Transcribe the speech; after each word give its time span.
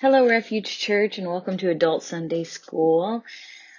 Hello, 0.00 0.26
Refuge 0.26 0.78
Church, 0.78 1.18
and 1.18 1.26
welcome 1.26 1.58
to 1.58 1.68
Adult 1.68 2.02
Sunday 2.02 2.44
School. 2.44 3.22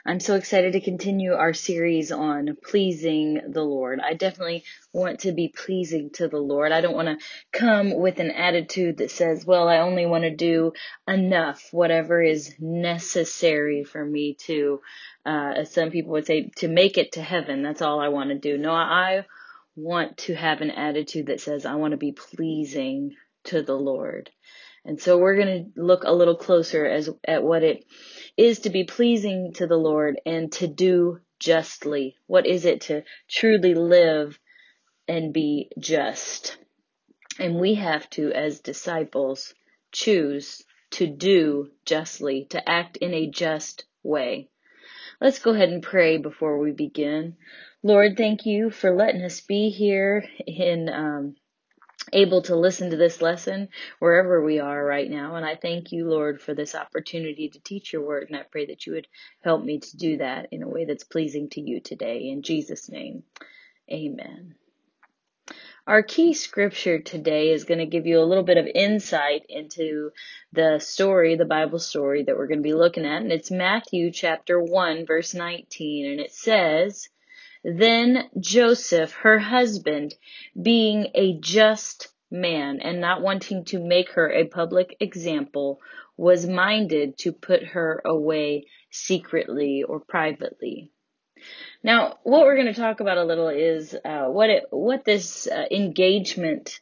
I'm 0.05 0.19
so 0.19 0.35
excited 0.35 0.73
to 0.73 0.79
continue 0.79 1.33
our 1.33 1.55
series 1.55 2.11
on 2.11 2.55
pleasing 2.63 3.41
the 3.47 3.63
Lord. 3.63 3.99
I 3.99 4.13
definitely 4.13 4.63
want 4.93 5.21
to 5.21 5.31
be 5.31 5.47
pleasing 5.47 6.11
to 6.11 6.27
the 6.27 6.37
Lord. 6.37 6.71
I 6.71 6.81
don't 6.81 6.93
want 6.93 7.07
to 7.07 7.25
come 7.51 7.97
with 7.99 8.19
an 8.19 8.29
attitude 8.29 8.97
that 8.97 9.09
says, 9.09 9.47
well, 9.47 9.67
I 9.67 9.79
only 9.79 10.05
want 10.05 10.23
to 10.25 10.35
do 10.35 10.73
enough, 11.07 11.69
whatever 11.71 12.21
is 12.21 12.53
necessary 12.59 13.83
for 13.83 14.05
me 14.05 14.35
to, 14.41 14.79
uh, 15.25 15.53
as 15.55 15.73
some 15.73 15.89
people 15.89 16.11
would 16.11 16.27
say, 16.27 16.51
to 16.57 16.67
make 16.67 16.99
it 16.99 17.13
to 17.13 17.23
heaven. 17.23 17.63
That's 17.63 17.81
all 17.81 17.99
I 17.99 18.09
want 18.09 18.29
to 18.29 18.37
do. 18.37 18.59
No, 18.59 18.73
I 18.73 19.25
want 19.75 20.17
to 20.17 20.35
have 20.35 20.61
an 20.61 20.69
attitude 20.69 21.25
that 21.25 21.41
says, 21.41 21.65
I 21.65 21.73
want 21.73 21.93
to 21.93 21.97
be 21.97 22.11
pleasing 22.11 23.15
to 23.45 23.63
the 23.63 23.73
Lord. 23.73 24.29
And 24.83 24.99
so 24.99 25.17
we're 25.17 25.35
going 25.35 25.73
to 25.73 25.81
look 25.81 26.03
a 26.03 26.11
little 26.11 26.35
closer 26.35 26.85
as 26.85 27.09
at 27.27 27.43
what 27.43 27.63
it 27.63 27.85
is 28.35 28.59
to 28.61 28.69
be 28.69 28.83
pleasing 28.83 29.53
to 29.53 29.67
the 29.67 29.77
Lord 29.77 30.19
and 30.25 30.51
to 30.53 30.67
do 30.67 31.19
justly. 31.39 32.15
What 32.27 32.47
is 32.47 32.65
it 32.65 32.81
to 32.81 33.03
truly 33.29 33.75
live 33.75 34.39
and 35.07 35.33
be 35.33 35.69
just? 35.77 36.57
And 37.39 37.59
we 37.59 37.75
have 37.75 38.09
to, 38.11 38.31
as 38.31 38.59
disciples, 38.59 39.53
choose 39.91 40.63
to 40.91 41.07
do 41.07 41.69
justly, 41.85 42.45
to 42.49 42.69
act 42.69 42.97
in 42.97 43.13
a 43.13 43.29
just 43.29 43.85
way. 44.03 44.49
Let's 45.19 45.39
go 45.39 45.53
ahead 45.53 45.69
and 45.69 45.83
pray 45.83 46.17
before 46.17 46.57
we 46.57 46.71
begin. 46.71 47.35
Lord, 47.83 48.17
thank 48.17 48.45
you 48.45 48.71
for 48.71 48.95
letting 48.95 49.23
us 49.23 49.41
be 49.41 49.69
here 49.69 50.25
in 50.45 50.89
um, 50.89 51.35
able 52.13 52.41
to 52.43 52.55
listen 52.55 52.89
to 52.89 52.97
this 52.97 53.21
lesson 53.21 53.69
wherever 53.99 54.43
we 54.43 54.59
are 54.59 54.83
right 54.83 55.09
now. 55.09 55.35
And 55.35 55.45
I 55.45 55.55
thank 55.55 55.91
you, 55.91 56.09
Lord, 56.09 56.41
for 56.41 56.53
this 56.53 56.75
opportunity 56.75 57.49
to 57.49 57.59
teach 57.59 57.93
your 57.93 58.05
word. 58.05 58.27
And 58.27 58.37
I 58.37 58.43
pray 58.43 58.65
that 58.67 58.85
you 58.85 58.93
would 58.93 59.07
help 59.43 59.63
me 59.63 59.79
to 59.79 59.97
do 59.97 60.17
that 60.17 60.47
in 60.51 60.63
a 60.63 60.69
way 60.69 60.85
that's 60.85 61.03
pleasing 61.03 61.49
to 61.51 61.61
you 61.61 61.79
today. 61.79 62.29
In 62.29 62.41
Jesus' 62.41 62.89
name, 62.89 63.23
amen. 63.91 64.55
Our 65.87 66.03
key 66.03 66.33
scripture 66.33 66.99
today 66.99 67.51
is 67.51 67.63
going 67.63 67.79
to 67.79 67.87
give 67.87 68.05
you 68.05 68.19
a 68.19 68.25
little 68.25 68.43
bit 68.43 68.57
of 68.57 68.67
insight 68.67 69.45
into 69.49 70.11
the 70.53 70.79
story, 70.79 71.35
the 71.35 71.45
Bible 71.45 71.79
story 71.79 72.23
that 72.23 72.37
we're 72.37 72.47
going 72.47 72.59
to 72.59 72.63
be 72.63 72.75
looking 72.75 73.05
at. 73.05 73.23
And 73.23 73.31
it's 73.31 73.49
Matthew 73.49 74.11
chapter 74.11 74.61
1, 74.61 75.07
verse 75.07 75.33
19. 75.33 76.11
And 76.11 76.19
it 76.19 76.33
says, 76.33 77.09
then 77.63 78.29
Joseph, 78.39 79.11
her 79.13 79.37
husband, 79.37 80.15
being 80.59 81.07
a 81.13 81.39
just 81.39 82.07
man 82.31 82.79
and 82.79 82.99
not 82.99 83.21
wanting 83.21 83.65
to 83.65 83.79
make 83.79 84.11
her 84.11 84.31
a 84.31 84.47
public 84.47 84.97
example, 84.99 85.79
was 86.17 86.47
minded 86.47 87.17
to 87.19 87.31
put 87.31 87.63
her 87.63 88.01
away 88.03 88.65
secretly 88.89 89.83
or 89.83 89.99
privately. 89.99 90.89
Now, 91.83 92.19
what 92.23 92.41
we're 92.41 92.55
going 92.55 92.73
to 92.73 92.79
talk 92.79 92.99
about 92.99 93.17
a 93.17 93.23
little 93.23 93.49
is 93.49 93.95
uh, 94.05 94.25
what 94.25 94.49
it, 94.49 94.63
what 94.69 95.05
this 95.05 95.47
uh, 95.47 95.65
engagement 95.71 96.79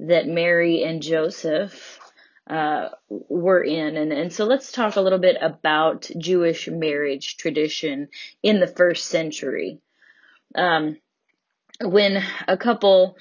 that 0.00 0.26
Mary 0.26 0.82
and 0.82 1.02
Joseph 1.02 1.98
uh, 2.48 2.88
were 3.08 3.62
in, 3.62 3.96
and 3.96 4.12
and 4.12 4.32
so 4.32 4.44
let's 4.44 4.72
talk 4.72 4.96
a 4.96 5.00
little 5.00 5.18
bit 5.18 5.36
about 5.40 6.10
Jewish 6.18 6.68
marriage 6.68 7.36
tradition 7.36 8.08
in 8.42 8.60
the 8.60 8.66
first 8.66 9.06
century 9.06 9.80
um, 10.54 10.98
when 11.80 12.22
a 12.48 12.56
couple 12.56 13.16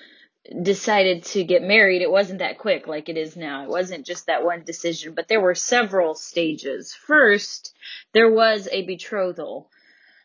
decided 0.61 1.23
to 1.23 1.43
get 1.43 1.61
married, 1.61 2.01
it 2.01 2.11
wasn't 2.11 2.39
that 2.39 2.57
quick 2.57 2.87
like 2.87 3.09
it 3.09 3.17
is 3.17 3.35
now. 3.35 3.63
It 3.63 3.69
wasn't 3.69 4.05
just 4.05 4.25
that 4.25 4.43
one 4.43 4.63
decision, 4.63 5.13
but 5.13 5.27
there 5.27 5.41
were 5.41 5.55
several 5.55 6.15
stages. 6.15 6.93
First, 6.93 7.75
there 8.13 8.31
was 8.31 8.67
a 8.71 8.85
betrothal. 8.85 9.69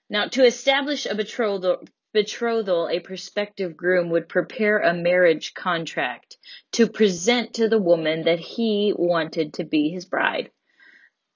Now, 0.09 0.29
to 0.29 0.45
establish 0.45 1.07
a 1.07 1.15
betrothal, 1.15 1.85
betrothal, 2.13 2.89
a 2.89 3.01
prospective 3.01 3.77
groom 3.77 4.11
would 4.11 4.29
prepare 4.29 4.79
a 4.79 4.95
marriage 4.95 5.53
contract 5.53 6.39
to 6.73 6.87
present 6.87 7.55
to 7.55 7.69
the 7.69 7.79
woman 7.79 8.25
that 8.25 8.39
he 8.41 8.95
wanted 8.97 9.55
to 9.55 9.65
be 9.65 9.91
his 9.91 10.07
bride. 10.07 10.51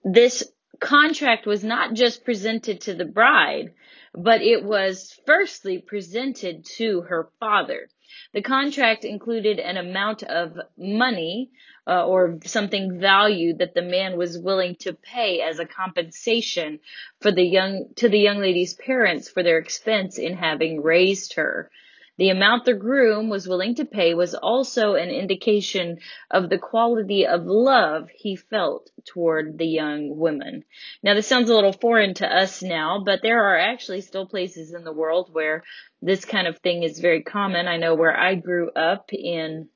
This 0.02 0.42
contract 0.80 1.46
was 1.46 1.62
not 1.62 1.94
just 1.94 2.24
presented 2.24 2.80
to 2.82 2.94
the 2.94 3.04
bride, 3.04 3.74
but 4.14 4.42
it 4.42 4.64
was 4.64 5.18
firstly 5.26 5.78
presented 5.78 6.64
to 6.64 7.02
her 7.02 7.28
father. 7.38 7.88
The 8.32 8.42
contract 8.42 9.04
included 9.04 9.58
an 9.58 9.76
amount 9.76 10.22
of 10.24 10.58
money 10.76 11.50
uh, 11.86 12.06
or 12.06 12.38
something 12.44 13.00
valued 13.00 13.58
that 13.58 13.74
the 13.74 13.82
man 13.82 14.16
was 14.16 14.38
willing 14.38 14.76
to 14.80 14.92
pay 14.92 15.42
as 15.42 15.58
a 15.58 15.66
compensation 15.66 16.80
for 17.20 17.30
the 17.30 17.44
young 17.44 17.86
to 17.96 18.08
the 18.08 18.19
young 18.19 18.38
lady's 18.38 18.74
parents 18.74 19.28
for 19.28 19.42
their 19.42 19.58
expense 19.58 20.19
in 20.19 20.36
having 20.36 20.82
raised 20.82 21.34
her. 21.34 21.70
The 22.20 22.28
amount 22.28 22.66
the 22.66 22.75
groom 22.75 23.31
was 23.31 23.48
willing 23.48 23.76
to 23.76 23.86
pay 23.86 24.12
was 24.12 24.34
also 24.34 24.94
an 24.94 25.08
indication 25.08 26.00
of 26.31 26.50
the 26.50 26.58
quality 26.58 27.26
of 27.26 27.47
love 27.47 28.10
he 28.14 28.36
felt 28.36 28.91
toward 29.06 29.56
the 29.56 29.66
young 29.66 30.19
woman. 30.19 30.64
Now, 31.03 31.14
this 31.14 31.26
sounds 31.26 31.48
a 31.48 31.54
little 31.54 31.72
foreign 31.72 32.12
to 32.16 32.26
us 32.26 32.62
now, 32.62 33.03
but 33.03 33.22
there 33.22 33.42
are 33.42 33.56
actually 33.56 34.03
still 34.03 34.26
places 34.26 34.75
in 34.75 34.84
the 34.84 34.92
world 34.92 35.31
where 35.32 35.64
this 36.03 36.26
kind 36.26 36.47
of 36.47 36.58
thing 36.58 36.82
is 36.82 37.00
very 37.00 37.22
common. 37.22 37.66
I 37.66 37.78
know 37.78 37.94
where 37.94 38.14
I 38.14 38.34
grew 38.34 38.70
up 38.70 39.14
in 39.14 39.70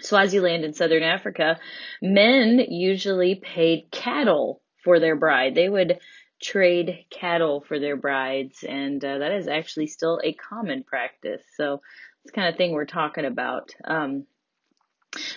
Swaziland 0.00 0.64
in 0.64 0.72
southern 0.72 1.04
Africa, 1.04 1.60
men 2.02 2.58
usually 2.58 3.36
paid 3.36 3.92
cattle 3.92 4.60
for 4.82 4.98
their 4.98 5.14
bride. 5.14 5.54
They 5.54 5.68
would 5.68 6.00
trade 6.40 7.06
cattle 7.10 7.60
for 7.60 7.78
their 7.78 7.96
brides, 7.96 8.64
and 8.66 9.04
uh, 9.04 9.18
that 9.18 9.32
is 9.32 9.48
actually 9.48 9.86
still 9.86 10.20
a 10.22 10.32
common 10.32 10.84
practice. 10.84 11.42
So 11.56 11.80
it's 12.24 12.32
kind 12.32 12.48
of 12.48 12.56
thing 12.56 12.72
we're 12.72 12.84
talking 12.84 13.24
about. 13.24 13.74
Um, 13.84 14.26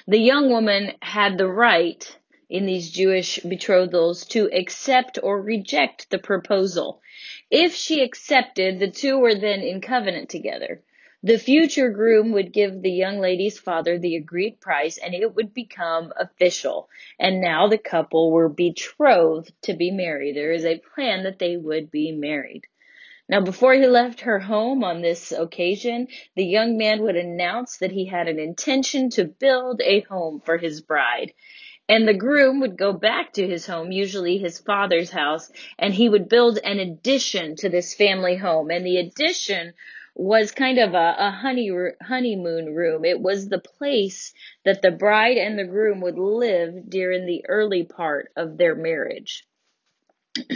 the 0.07 0.19
young 0.19 0.49
woman 0.49 0.91
had 1.01 1.37
the 1.37 1.47
right 1.47 2.17
in 2.49 2.65
these 2.65 2.89
Jewish 2.89 3.39
betrothals 3.39 4.25
to 4.25 4.49
accept 4.51 5.19
or 5.21 5.41
reject 5.41 6.09
the 6.09 6.17
proposal. 6.17 7.01
If 7.51 7.75
she 7.75 8.01
accepted, 8.01 8.79
the 8.79 8.89
two 8.89 9.19
were 9.19 9.35
then 9.35 9.61
in 9.61 9.81
covenant 9.81 10.29
together. 10.29 10.81
The 11.21 11.37
future 11.37 11.89
groom 11.89 12.31
would 12.31 12.53
give 12.53 12.81
the 12.81 12.91
young 12.91 13.19
lady's 13.19 13.59
father 13.59 13.99
the 13.99 14.15
agreed 14.15 14.61
price 14.61 14.97
and 14.97 15.13
it 15.13 15.35
would 15.35 15.53
become 15.53 16.13
official. 16.17 16.89
And 17.19 17.41
now 17.41 17.67
the 17.67 17.77
couple 17.77 18.31
were 18.31 18.47
betrothed 18.47 19.51
to 19.63 19.73
be 19.73 19.91
married. 19.91 20.37
There 20.37 20.53
is 20.53 20.63
a 20.63 20.81
plan 20.95 21.23
that 21.23 21.37
they 21.37 21.57
would 21.57 21.91
be 21.91 22.13
married. 22.13 22.67
Now, 23.27 23.41
before 23.41 23.73
he 23.73 23.85
left 23.85 24.21
her 24.21 24.39
home 24.39 24.83
on 24.83 25.01
this 25.01 25.33
occasion, 25.33 26.07
the 26.35 26.45
young 26.45 26.77
man 26.77 27.03
would 27.03 27.17
announce 27.17 27.77
that 27.77 27.91
he 27.91 28.05
had 28.05 28.27
an 28.27 28.39
intention 28.39 29.09
to 29.11 29.25
build 29.25 29.81
a 29.81 29.99
home 30.01 30.39
for 30.39 30.57
his 30.57 30.81
bride. 30.81 31.33
And 31.89 32.07
the 32.07 32.13
groom 32.13 32.61
would 32.61 32.77
go 32.77 32.93
back 32.93 33.33
to 33.33 33.45
his 33.45 33.67
home, 33.67 33.91
usually 33.91 34.37
his 34.37 34.59
father's 34.59 35.11
house, 35.11 35.51
and 35.77 35.93
he 35.93 36.07
would 36.07 36.29
build 36.29 36.59
an 36.63 36.79
addition 36.79 37.55
to 37.57 37.69
this 37.69 37.93
family 37.93 38.35
home. 38.35 38.71
And 38.71 38.85
the 38.85 38.97
addition 38.97 39.73
was 40.19 40.51
kind 40.51 40.77
of 40.79 40.93
a, 40.93 41.15
a 41.17 41.31
honey, 41.31 41.71
honeymoon 42.01 42.75
room. 42.75 43.05
It 43.05 43.21
was 43.21 43.47
the 43.47 43.57
place 43.57 44.33
that 44.65 44.81
the 44.81 44.91
bride 44.91 45.37
and 45.37 45.57
the 45.57 45.63
groom 45.63 46.01
would 46.01 46.19
live 46.19 46.89
during 46.89 47.25
the 47.25 47.45
early 47.47 47.83
part 47.85 48.29
of 48.35 48.57
their 48.57 48.75
marriage. 48.75 49.47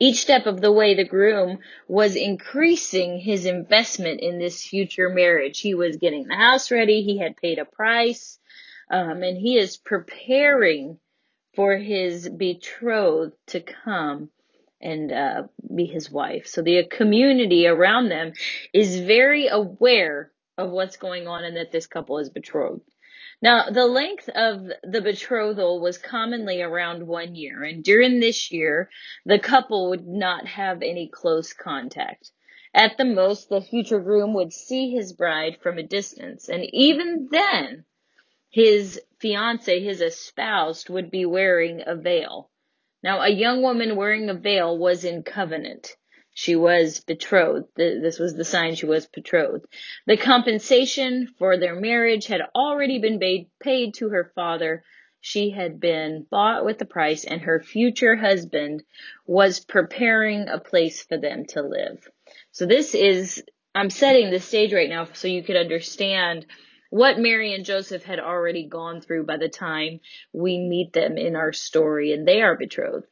Each 0.00 0.22
step 0.22 0.46
of 0.46 0.62
the 0.62 0.72
way, 0.72 0.94
the 0.94 1.04
groom 1.04 1.58
was 1.86 2.16
increasing 2.16 3.18
his 3.18 3.44
investment 3.44 4.20
in 4.20 4.38
this 4.38 4.64
future 4.64 5.10
marriage. 5.10 5.60
He 5.60 5.74
was 5.74 5.98
getting 5.98 6.26
the 6.26 6.34
house 6.34 6.70
ready. 6.70 7.02
He 7.02 7.18
had 7.18 7.36
paid 7.36 7.58
a 7.58 7.66
price, 7.66 8.38
um, 8.90 9.22
and 9.22 9.36
he 9.36 9.58
is 9.58 9.76
preparing 9.76 10.98
for 11.54 11.76
his 11.76 12.26
betrothed 12.26 13.36
to 13.48 13.60
come 13.60 14.30
and 14.84 15.10
uh, 15.10 15.42
be 15.74 15.86
his 15.86 16.10
wife. 16.10 16.46
So 16.46 16.62
the 16.62 16.84
community 16.84 17.66
around 17.66 18.10
them 18.10 18.34
is 18.72 19.00
very 19.00 19.48
aware 19.48 20.30
of 20.58 20.70
what's 20.70 20.98
going 20.98 21.26
on 21.26 21.42
and 21.42 21.56
that 21.56 21.72
this 21.72 21.86
couple 21.86 22.18
is 22.18 22.28
betrothed. 22.28 22.88
Now, 23.42 23.68
the 23.70 23.86
length 23.86 24.28
of 24.28 24.68
the 24.84 25.00
betrothal 25.00 25.80
was 25.80 25.98
commonly 25.98 26.62
around 26.62 27.06
one 27.06 27.34
year, 27.34 27.64
and 27.64 27.82
during 27.82 28.20
this 28.20 28.52
year, 28.52 28.88
the 29.26 29.38
couple 29.38 29.90
would 29.90 30.06
not 30.06 30.46
have 30.46 30.82
any 30.82 31.08
close 31.08 31.52
contact. 31.52 32.30
At 32.72 32.96
the 32.96 33.04
most, 33.04 33.48
the 33.48 33.60
future 33.60 34.00
groom 34.00 34.34
would 34.34 34.52
see 34.52 34.90
his 34.90 35.12
bride 35.12 35.58
from 35.62 35.78
a 35.78 35.82
distance, 35.82 36.48
and 36.48 36.64
even 36.72 37.28
then, 37.30 37.84
his 38.50 39.00
fiance, 39.18 39.82
his 39.82 40.00
espoused, 40.00 40.88
would 40.88 41.10
be 41.10 41.26
wearing 41.26 41.82
a 41.86 41.96
veil. 41.96 42.50
Now, 43.04 43.20
a 43.20 43.28
young 43.28 43.60
woman 43.60 43.96
wearing 43.96 44.30
a 44.30 44.34
veil 44.34 44.78
was 44.78 45.04
in 45.04 45.24
covenant. 45.24 45.94
She 46.32 46.56
was 46.56 47.00
betrothed. 47.00 47.68
This 47.76 48.18
was 48.18 48.34
the 48.34 48.46
sign 48.46 48.74
she 48.74 48.86
was 48.86 49.06
betrothed. 49.06 49.66
The 50.06 50.16
compensation 50.16 51.28
for 51.38 51.58
their 51.58 51.78
marriage 51.78 52.26
had 52.26 52.40
already 52.56 52.98
been 52.98 53.20
paid, 53.60 53.94
to 53.96 54.08
her 54.08 54.32
father. 54.34 54.82
she 55.20 55.50
had 55.50 55.80
been 55.80 56.26
bought 56.30 56.66
with 56.66 56.80
a 56.82 56.84
price 56.84 57.24
and 57.24 57.40
her 57.40 57.58
future 57.62 58.14
husband 58.14 58.82
was 59.26 59.64
preparing 59.64 60.48
a 60.48 60.58
place 60.58 61.02
for 61.02 61.16
them 61.16 61.46
to 61.46 61.62
live. 61.62 62.06
So 62.52 62.66
this 62.66 62.94
is, 62.94 63.42
I'm 63.74 63.88
setting 63.88 64.30
the 64.30 64.38
stage 64.38 64.74
right 64.74 64.90
now 64.90 65.08
so 65.14 65.28
you 65.28 65.42
could 65.42 65.56
understand 65.56 66.44
what 66.94 67.18
Mary 67.18 67.52
and 67.52 67.64
Joseph 67.64 68.04
had 68.04 68.20
already 68.20 68.68
gone 68.68 69.00
through 69.00 69.24
by 69.24 69.36
the 69.36 69.48
time 69.48 69.98
we 70.32 70.58
meet 70.58 70.92
them 70.92 71.18
in 71.18 71.34
our 71.34 71.52
story 71.52 72.12
and 72.12 72.24
they 72.24 72.40
are 72.40 72.56
betrothed. 72.56 73.08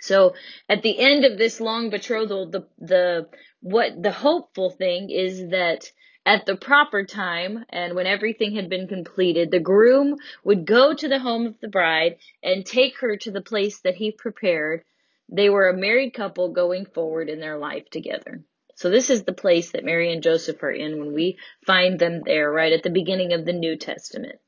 So 0.00 0.34
at 0.68 0.82
the 0.82 0.96
end 1.00 1.24
of 1.24 1.36
this 1.36 1.60
long 1.60 1.90
betrothal, 1.90 2.50
the, 2.50 2.68
the, 2.78 3.28
what 3.60 4.00
the 4.00 4.12
hopeful 4.12 4.70
thing 4.70 5.10
is 5.10 5.48
that 5.50 5.90
at 6.24 6.46
the 6.46 6.54
proper 6.54 7.02
time 7.02 7.64
and 7.70 7.96
when 7.96 8.06
everything 8.06 8.54
had 8.54 8.68
been 8.68 8.86
completed, 8.86 9.50
the 9.50 9.58
groom 9.58 10.14
would 10.44 10.64
go 10.64 10.94
to 10.94 11.08
the 11.08 11.18
home 11.18 11.46
of 11.46 11.58
the 11.58 11.66
bride 11.66 12.18
and 12.40 12.64
take 12.64 12.98
her 13.00 13.16
to 13.16 13.32
the 13.32 13.42
place 13.42 13.80
that 13.80 13.96
he 13.96 14.12
prepared. 14.12 14.84
They 15.28 15.50
were 15.50 15.68
a 15.68 15.76
married 15.76 16.14
couple 16.14 16.52
going 16.52 16.86
forward 16.86 17.28
in 17.28 17.40
their 17.40 17.58
life 17.58 17.90
together. 17.90 18.44
So 18.82 18.90
this 18.90 19.10
is 19.10 19.22
the 19.22 19.32
place 19.32 19.70
that 19.70 19.84
Mary 19.84 20.12
and 20.12 20.24
Joseph 20.24 20.60
are 20.64 20.72
in 20.72 20.98
when 20.98 21.12
we 21.12 21.38
find 21.64 22.00
them 22.00 22.22
there 22.26 22.50
right 22.50 22.72
at 22.72 22.82
the 22.82 22.90
beginning 22.90 23.32
of 23.32 23.44
the 23.44 23.52
New 23.52 23.76
Testament. 23.76 24.40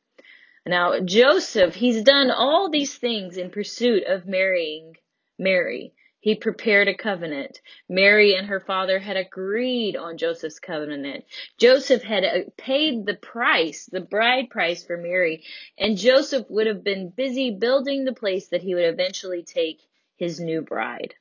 Now, 0.66 0.98
Joseph, 0.98 1.76
he's 1.76 2.02
done 2.02 2.32
all 2.32 2.68
these 2.68 2.98
things 2.98 3.36
in 3.36 3.50
pursuit 3.50 4.02
of 4.08 4.26
marrying 4.26 4.96
Mary. 5.38 5.94
He 6.18 6.34
prepared 6.34 6.88
a 6.88 6.96
covenant. 6.96 7.60
Mary 7.88 8.34
and 8.34 8.48
her 8.48 8.58
father 8.58 8.98
had 8.98 9.16
agreed 9.16 9.94
on 9.94 10.18
Joseph's 10.18 10.58
covenant. 10.58 11.26
Joseph 11.56 12.02
had 12.02 12.24
uh, 12.24 12.50
paid 12.56 13.06
the 13.06 13.14
price, 13.14 13.86
the 13.86 14.00
bride 14.00 14.50
price 14.50 14.84
for 14.84 14.96
Mary, 14.96 15.44
and 15.78 15.96
Joseph 15.96 16.50
would 16.50 16.66
have 16.66 16.82
been 16.82 17.10
busy 17.10 17.52
building 17.52 18.04
the 18.04 18.12
place 18.12 18.48
that 18.48 18.62
he 18.62 18.74
would 18.74 18.86
eventually 18.86 19.44
take 19.44 19.80
his 20.16 20.40
new 20.40 20.60
bride. 20.60 21.14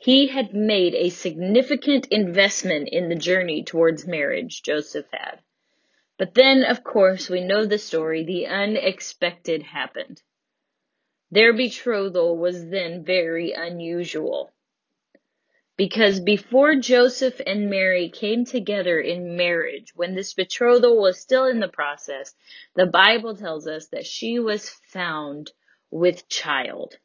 He 0.00 0.28
had 0.28 0.54
made 0.54 0.94
a 0.94 1.08
significant 1.08 2.06
investment 2.12 2.88
in 2.88 3.08
the 3.08 3.16
journey 3.16 3.64
towards 3.64 4.06
marriage, 4.06 4.62
Joseph 4.62 5.06
had. 5.12 5.42
But 6.16 6.34
then, 6.34 6.64
of 6.64 6.84
course, 6.84 7.28
we 7.28 7.40
know 7.40 7.66
the 7.66 7.78
story. 7.78 8.24
The 8.24 8.46
unexpected 8.46 9.62
happened. 9.64 10.22
Their 11.32 11.52
betrothal 11.52 12.36
was 12.38 12.68
then 12.68 13.04
very 13.04 13.52
unusual. 13.52 14.52
Because 15.76 16.20
before 16.20 16.76
Joseph 16.76 17.40
and 17.44 17.68
Mary 17.68 18.08
came 18.08 18.44
together 18.44 19.00
in 19.00 19.36
marriage, 19.36 19.94
when 19.96 20.14
this 20.14 20.32
betrothal 20.32 21.00
was 21.00 21.20
still 21.20 21.46
in 21.46 21.58
the 21.58 21.68
process, 21.68 22.34
the 22.74 22.86
Bible 22.86 23.36
tells 23.36 23.66
us 23.66 23.88
that 23.88 24.06
she 24.06 24.38
was 24.38 24.68
found 24.68 25.50
with 25.90 26.28
child. 26.28 26.98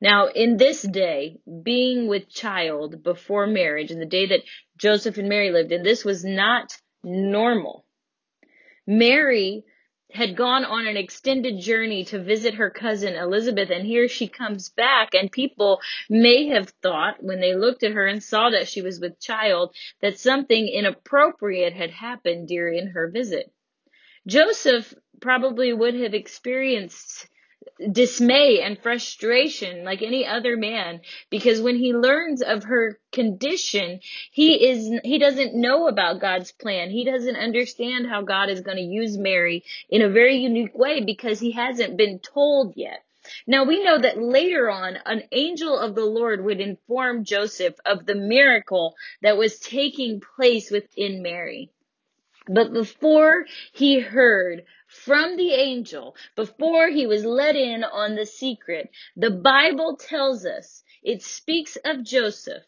Now, 0.00 0.28
in 0.28 0.56
this 0.56 0.82
day, 0.82 1.38
being 1.62 2.06
with 2.06 2.28
child 2.28 3.02
before 3.02 3.46
marriage, 3.46 3.90
in 3.90 3.98
the 3.98 4.06
day 4.06 4.26
that 4.26 4.42
Joseph 4.76 5.18
and 5.18 5.28
Mary 5.28 5.50
lived 5.50 5.72
in, 5.72 5.82
this 5.82 6.04
was 6.04 6.24
not 6.24 6.76
normal. 7.02 7.84
Mary 8.86 9.64
had 10.12 10.36
gone 10.36 10.64
on 10.64 10.86
an 10.86 10.96
extended 10.96 11.60
journey 11.60 12.04
to 12.04 12.18
visit 12.18 12.54
her 12.54 12.70
cousin 12.70 13.14
Elizabeth, 13.14 13.70
and 13.70 13.86
here 13.86 14.08
she 14.08 14.26
comes 14.26 14.70
back, 14.70 15.14
and 15.14 15.30
people 15.30 15.80
may 16.08 16.46
have 16.46 16.70
thought 16.82 17.22
when 17.22 17.40
they 17.40 17.54
looked 17.54 17.82
at 17.82 17.92
her 17.92 18.06
and 18.06 18.22
saw 18.22 18.48
that 18.50 18.68
she 18.68 18.80
was 18.80 19.00
with 19.00 19.20
child 19.20 19.74
that 20.00 20.18
something 20.18 20.66
inappropriate 20.66 21.74
had 21.74 21.90
happened 21.90 22.48
during 22.48 22.86
her 22.86 23.10
visit. 23.10 23.52
Joseph 24.26 24.94
probably 25.20 25.72
would 25.72 25.94
have 25.94 26.14
experienced 26.14 27.28
dismay 27.92 28.60
and 28.60 28.78
frustration 28.82 29.84
like 29.84 30.02
any 30.02 30.26
other 30.26 30.56
man 30.56 31.00
because 31.30 31.60
when 31.60 31.76
he 31.76 31.92
learns 31.94 32.42
of 32.42 32.64
her 32.64 32.98
condition 33.12 34.00
he 34.30 34.68
is 34.68 35.00
he 35.04 35.18
doesn't 35.18 35.54
know 35.54 35.88
about 35.88 36.20
God's 36.20 36.52
plan. 36.52 36.90
He 36.90 37.04
doesn't 37.04 37.36
understand 37.36 38.06
how 38.06 38.22
God 38.22 38.50
is 38.50 38.60
going 38.60 38.76
to 38.76 38.82
use 38.82 39.16
Mary 39.16 39.64
in 39.88 40.02
a 40.02 40.08
very 40.08 40.36
unique 40.36 40.76
way 40.76 41.02
because 41.04 41.40
he 41.40 41.52
hasn't 41.52 41.96
been 41.96 42.18
told 42.18 42.76
yet. 42.76 43.04
Now 43.46 43.64
we 43.64 43.82
know 43.82 43.98
that 43.98 44.22
later 44.22 44.70
on 44.70 44.98
an 45.04 45.22
angel 45.32 45.78
of 45.78 45.94
the 45.94 46.04
Lord 46.04 46.44
would 46.44 46.60
inform 46.60 47.24
Joseph 47.24 47.74
of 47.84 48.06
the 48.06 48.14
miracle 48.14 48.94
that 49.22 49.36
was 49.36 49.58
taking 49.58 50.20
place 50.20 50.70
within 50.70 51.22
Mary. 51.22 51.70
But 52.48 52.72
before 52.72 53.44
he 53.72 54.00
heard 54.00 54.64
from 54.88 55.36
the 55.36 55.52
angel, 55.52 56.16
before 56.34 56.88
he 56.88 57.06
was 57.06 57.24
let 57.24 57.56
in 57.56 57.84
on 57.84 58.14
the 58.14 58.26
secret, 58.26 58.90
the 59.16 59.30
Bible 59.30 59.96
tells 59.96 60.46
us, 60.46 60.82
it 61.02 61.22
speaks 61.22 61.76
of 61.84 62.02
Joseph. 62.02 62.64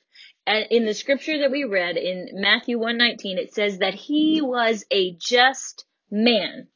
And 0.46 0.66
in 0.70 0.84
the 0.84 0.94
scripture 0.94 1.38
that 1.38 1.50
we 1.50 1.64
read 1.64 1.96
in 1.96 2.28
Matthew 2.34 2.78
119, 2.78 3.38
it 3.38 3.54
says 3.54 3.78
that 3.78 3.94
he 3.94 4.40
was 4.42 4.84
a 4.90 5.14
just 5.14 5.86
man. 6.10 6.68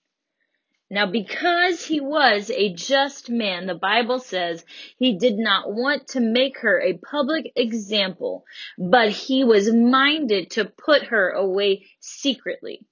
Now, 0.91 1.06
because 1.06 1.85
he 1.85 2.00
was 2.00 2.50
a 2.50 2.73
just 2.73 3.29
man, 3.29 3.67
the 3.67 3.75
Bible 3.75 4.20
says 4.20 4.64
he 4.96 5.19
did 5.19 5.37
not 5.37 5.73
want 5.73 6.08
to 6.08 6.20
make 6.20 6.58
her 6.61 6.81
a 6.81 6.99
public 6.99 7.52
example, 7.56 8.44
but 8.79 9.11
he 9.11 9.44
was 9.44 9.73
minded 9.73 10.52
to 10.52 10.64
put 10.64 11.05
her 11.05 11.31
away 11.31 11.87
secretly. 12.00 12.87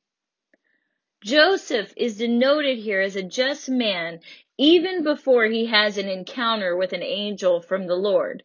Joseph 1.25 1.93
is 1.97 2.19
denoted 2.19 2.79
here 2.79 3.01
as 3.01 3.15
a 3.17 3.23
just 3.23 3.69
man 3.69 4.21
even 4.59 5.03
before 5.05 5.47
he 5.47 5.67
has 5.67 5.97
an 5.97 6.09
encounter 6.09 6.77
with 6.77 6.93
an 6.93 7.03
angel 7.03 7.61
from 7.61 7.87
the 7.87 7.95
Lord. 7.95 8.43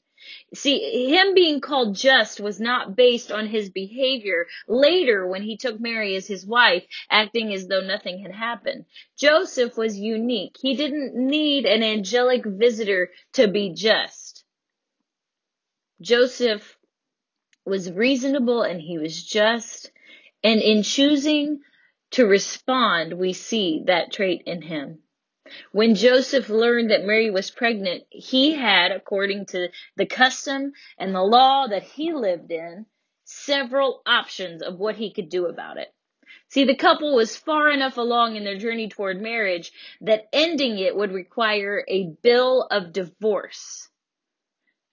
See, 0.54 1.08
him 1.10 1.34
being 1.34 1.62
called 1.62 1.96
just 1.96 2.40
was 2.40 2.60
not 2.60 2.96
based 2.96 3.32
on 3.32 3.48
his 3.48 3.70
behavior 3.70 4.48
later 4.68 5.28
when 5.28 5.44
he 5.44 5.58
took 5.58 5.80
Mary 5.80 6.16
as 6.16 6.28
his 6.28 6.46
wife, 6.46 6.86
acting 7.10 7.54
as 7.54 7.68
though 7.68 7.82
nothing 7.82 8.20
had 8.20 8.32
happened. 8.32 8.86
Joseph 9.18 9.78
was 9.78 9.98
unique. 9.98 10.56
He 10.60 10.76
didn't 10.76 11.16
need 11.16 11.66
an 11.66 11.84
angelic 11.84 12.46
visitor 12.46 13.12
to 13.34 13.48
be 13.48 13.74
just. 13.74 14.44
Joseph 16.02 16.78
was 17.66 17.92
reasonable 17.92 18.64
and 18.64 18.82
he 18.82 18.98
was 18.98 19.24
just. 19.24 19.92
And 20.44 20.62
in 20.62 20.84
choosing 20.84 21.62
to 22.12 22.26
respond, 22.26 23.14
we 23.14 23.34
see 23.34 23.84
that 23.88 24.12
trait 24.12 24.44
in 24.46 24.62
him. 24.62 25.00
When 25.72 25.96
Joseph 25.96 26.50
learned 26.50 26.92
that 26.92 27.06
Mary 27.06 27.30
was 27.30 27.52
pregnant, 27.52 28.04
he 28.10 28.54
had, 28.54 28.92
according 28.92 29.46
to 29.48 29.70
the 29.96 30.06
custom 30.06 30.74
and 30.98 31.14
the 31.16 31.22
law 31.22 31.68
that 31.68 31.84
he 31.84 32.14
lived 32.14 32.52
in, 32.52 32.86
several 33.24 34.02
options 34.06 34.62
of 34.62 34.80
what 34.80 34.96
he 34.96 35.12
could 35.12 35.30
do 35.30 35.46
about 35.46 35.78
it. 35.78 35.94
See, 36.50 36.66
the 36.66 36.76
couple 36.76 37.16
was 37.16 37.38
far 37.38 37.70
enough 37.70 37.98
along 37.98 38.36
in 38.36 38.44
their 38.44 38.58
journey 38.58 38.90
toward 38.90 39.22
marriage 39.22 39.72
that 40.02 40.28
ending 40.34 40.78
it 40.80 40.96
would 40.96 41.12
require 41.12 41.84
a 41.88 42.14
bill 42.22 42.64
of 42.64 42.94
divorce. 42.94 43.90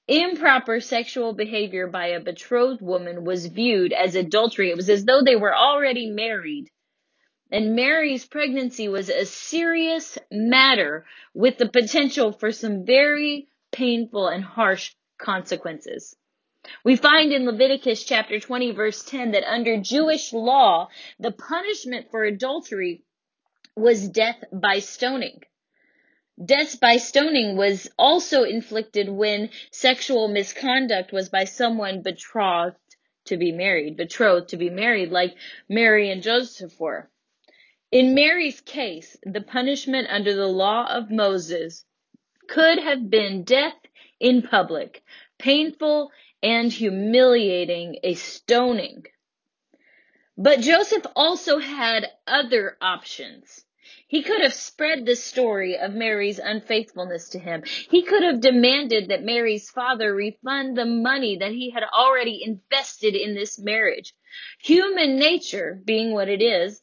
Improper 0.07 0.81
sexual 0.81 1.33
behavior 1.33 1.87
by 1.87 2.09
a 2.09 2.21
betrothed 2.21 2.83
woman 2.83 3.25
was 3.25 3.47
viewed 3.47 3.93
as 3.93 4.15
adultery. 4.15 4.71
It 4.71 4.77
was 4.77 4.91
as 4.91 5.05
though 5.05 5.23
they 5.23 5.37
were 5.37 5.55
already 5.55 6.11
married 6.11 6.71
and 7.55 7.77
Mary's 7.77 8.25
pregnancy 8.25 8.89
was 8.89 9.09
a 9.09 9.25
serious 9.25 10.19
matter 10.29 11.07
with 11.35 11.57
the 11.57 11.69
potential 11.69 12.33
for 12.33 12.51
some 12.51 12.85
very 12.85 13.47
painful 13.71 14.27
and 14.27 14.43
harsh 14.43 14.93
consequences. 15.19 16.17
We 16.83 16.97
find 16.97 17.33
in 17.33 17.47
Leviticus 17.47 18.03
chapter 18.03 18.41
20 18.41 18.73
verse 18.73 19.05
10 19.05 19.31
that 19.31 19.49
under 19.49 19.81
Jewish 19.81 20.33
law, 20.33 20.89
the 21.21 21.31
punishment 21.31 22.11
for 22.11 22.25
adultery 22.25 23.05
was 23.77 24.09
death 24.09 24.43
by 24.53 24.81
stoning. 24.81 25.45
Death 26.45 26.81
by 26.81 26.97
stoning 26.97 27.57
was 27.57 27.89
also 27.97 28.43
inflicted 28.43 29.09
when 29.09 29.51
sexual 29.71 30.27
misconduct 30.27 31.13
was 31.13 31.29
by 31.29 31.45
someone 31.45 32.03
betrothed 32.03 32.97
to 33.27 33.37
be 33.37 33.53
married, 33.53 33.97
betrothed 33.97 34.49
to 34.49 34.57
be 34.57 34.71
married, 34.71 35.13
like 35.13 35.37
Mary 35.69 36.11
and 36.11 36.21
Joseph 36.21 36.81
were. 36.81 37.09
In 37.95 38.13
Mary's 38.13 38.61
case, 38.61 39.17
the 39.23 39.41
punishment 39.41 40.09
under 40.11 40.35
the 40.35 40.49
law 40.49 40.85
of 40.91 41.13
Moses 41.13 41.85
could 42.49 42.81
have 42.81 43.09
been 43.09 43.45
death 43.45 43.77
in 44.19 44.43
public, 44.43 45.05
painful 45.39 46.11
and 46.43 46.73
humiliating, 46.73 48.01
a 48.03 48.15
stoning. 48.15 49.05
But 50.37 50.59
Joseph 50.59 51.07
also 51.15 51.61
had 51.61 52.11
other 52.27 52.77
options. 52.81 53.65
He 54.09 54.23
could 54.23 54.41
have 54.41 54.55
spread 54.55 55.07
the 55.07 55.15
story 55.15 55.79
of 55.79 55.95
Mary's 55.95 56.41
unfaithfulness 56.41 57.29
to 57.29 57.39
him. 57.39 57.63
He 57.65 58.03
could 58.03 58.25
have 58.25 58.41
demanded 58.41 59.11
that 59.11 59.23
Mary's 59.23 59.71
father 59.71 60.13
refund 60.13 60.77
the 60.77 60.85
money 60.85 61.37
that 61.37 61.53
he 61.53 61.71
had 61.71 61.85
already 61.85 62.43
invested 62.43 63.15
in 63.15 63.37
this 63.37 63.57
marriage. 63.57 64.15
Human 64.59 65.17
nature, 65.17 65.81
being 65.85 66.13
what 66.13 66.29
it 66.29 66.43
is, 66.43 66.83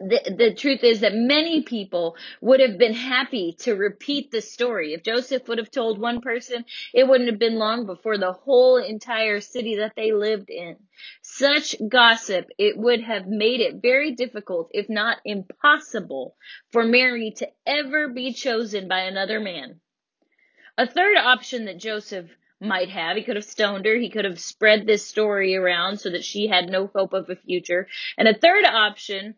the, 0.00 0.34
the 0.36 0.54
truth 0.54 0.82
is 0.82 1.00
that 1.00 1.14
many 1.14 1.62
people 1.62 2.16
would 2.40 2.60
have 2.60 2.78
been 2.78 2.94
happy 2.94 3.54
to 3.60 3.74
repeat 3.74 4.30
the 4.30 4.40
story. 4.40 4.94
If 4.94 5.02
Joseph 5.02 5.46
would 5.46 5.58
have 5.58 5.70
told 5.70 5.98
one 5.98 6.22
person, 6.22 6.64
it 6.94 7.06
wouldn't 7.06 7.28
have 7.28 7.38
been 7.38 7.58
long 7.58 7.84
before 7.84 8.16
the 8.16 8.32
whole 8.32 8.78
entire 8.78 9.40
city 9.40 9.76
that 9.76 9.92
they 9.96 10.12
lived 10.12 10.48
in. 10.48 10.76
Such 11.20 11.76
gossip, 11.86 12.48
it 12.56 12.78
would 12.78 13.02
have 13.02 13.26
made 13.26 13.60
it 13.60 13.82
very 13.82 14.12
difficult, 14.12 14.70
if 14.72 14.88
not 14.88 15.18
impossible, 15.26 16.34
for 16.72 16.82
Mary 16.82 17.32
to 17.36 17.48
ever 17.66 18.08
be 18.08 18.32
chosen 18.32 18.88
by 18.88 19.00
another 19.00 19.38
man. 19.38 19.80
A 20.78 20.86
third 20.86 21.18
option 21.18 21.66
that 21.66 21.78
Joseph 21.78 22.30
might 22.58 22.88
have. 22.88 23.16
He 23.16 23.22
could 23.22 23.36
have 23.36 23.44
stoned 23.44 23.84
her. 23.84 23.96
He 23.96 24.10
could 24.10 24.24
have 24.24 24.40
spread 24.40 24.86
this 24.86 25.06
story 25.06 25.56
around 25.56 25.98
so 25.98 26.10
that 26.10 26.24
she 26.24 26.46
had 26.46 26.68
no 26.68 26.86
hope 26.86 27.12
of 27.12 27.28
a 27.28 27.36
future. 27.36 27.86
And 28.16 28.28
a 28.28 28.34
third 28.34 28.64
option 28.64 29.34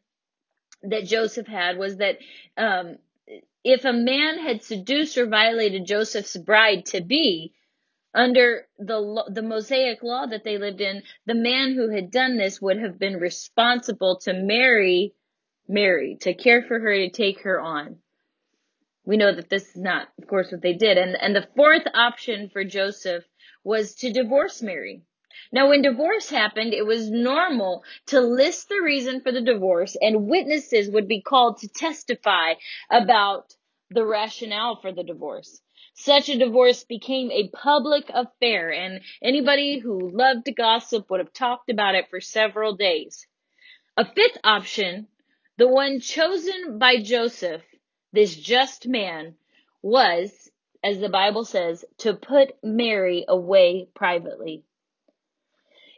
that 0.83 1.05
Joseph 1.05 1.47
had 1.47 1.79
was 1.79 1.97
that 1.97 2.19
um, 2.57 2.97
if 3.65 3.85
a 3.85 3.93
man 3.93 4.39
had 4.39 4.63
seduced 4.63 5.17
or 5.19 5.27
violated 5.27 5.87
Joseph's 5.87 6.37
bride 6.37 6.87
to 6.87 7.01
be, 7.01 7.53
under 8.15 8.67
the 8.79 9.25
the 9.29 9.43
Mosaic 9.43 10.03
law 10.03 10.27
that 10.27 10.45
they 10.45 10.59
lived 10.59 10.81
in, 10.81 11.03
the 11.27 11.35
man 11.35 11.73
who 11.73 11.89
had 11.89 12.11
done 12.11 12.37
this 12.37 12.61
would 12.61 12.79
have 12.79 12.99
been 12.99 13.17
responsible 13.17 14.19
to 14.21 14.33
marry 14.35 15.15
Mary, 15.69 16.19
to 16.21 16.35
care 16.35 16.63
for 16.63 16.79
her, 16.79 16.95
to 16.95 17.11
take 17.11 17.43
her 17.43 17.61
on. 17.61 17.97
We 19.05 19.17
know 19.17 19.35
that 19.35 19.49
this 19.49 19.69
is 19.71 19.77
not, 19.77 20.09
of 20.21 20.29
course, 20.29 20.53
what 20.53 20.61
they 20.61 20.75
did. 20.75 20.99
And 20.99 21.17
and 21.17 21.35
the 21.35 21.49
fourth 21.57 21.87
option 21.95 22.51
for 22.51 22.65
Joseph 22.65 23.25
was 23.65 23.95
to 23.97 24.13
divorce 24.13 24.61
Mary. 24.61 25.03
Now, 25.53 25.69
when 25.69 25.83
divorce 25.83 26.31
happened, 26.31 26.75
it 26.75 26.87
was 26.87 27.11
normal 27.11 27.85
to 28.07 28.21
list 28.21 28.69
the 28.69 28.81
reason 28.81 29.21
for 29.21 29.33
the 29.33 29.41
divorce 29.41 29.97
and 30.01 30.29
witnesses 30.29 30.91
would 30.91 31.09
be 31.09 31.21
called 31.21 31.59
to 31.59 31.69
testify 31.69 32.55
about 32.91 33.55
the 33.91 34.05
rationale 34.05 34.77
for 34.81 34.93
the 34.93 35.05
divorce. 35.05 35.61
Such 35.95 36.29
a 36.29 36.39
divorce 36.39 36.85
became 36.85 37.31
a 37.31 37.49
public 37.49 38.09
affair 38.09 38.73
and 38.73 39.03
anybody 39.23 39.79
who 39.79 40.11
loved 40.11 40.47
to 40.47 40.53
gossip 40.53 41.11
would 41.11 41.21
have 41.21 41.33
talked 41.33 41.71
about 41.71 41.95
it 41.95 42.09
for 42.09 42.21
several 42.21 42.75
days. 42.75 43.27
A 43.97 44.05
fifth 44.05 44.39
option, 44.43 45.09
the 45.59 45.69
one 45.69 46.01
chosen 46.01 46.79
by 46.79 47.03
Joseph, 47.03 47.63
this 48.13 48.35
just 48.35 48.87
man, 48.89 49.37
was, 49.83 50.51
as 50.83 50.99
the 50.99 51.11
Bible 51.11 51.45
says, 51.45 51.85
to 51.99 52.15
put 52.15 52.57
Mary 52.63 53.25
away 53.29 53.89
privately. 53.95 54.65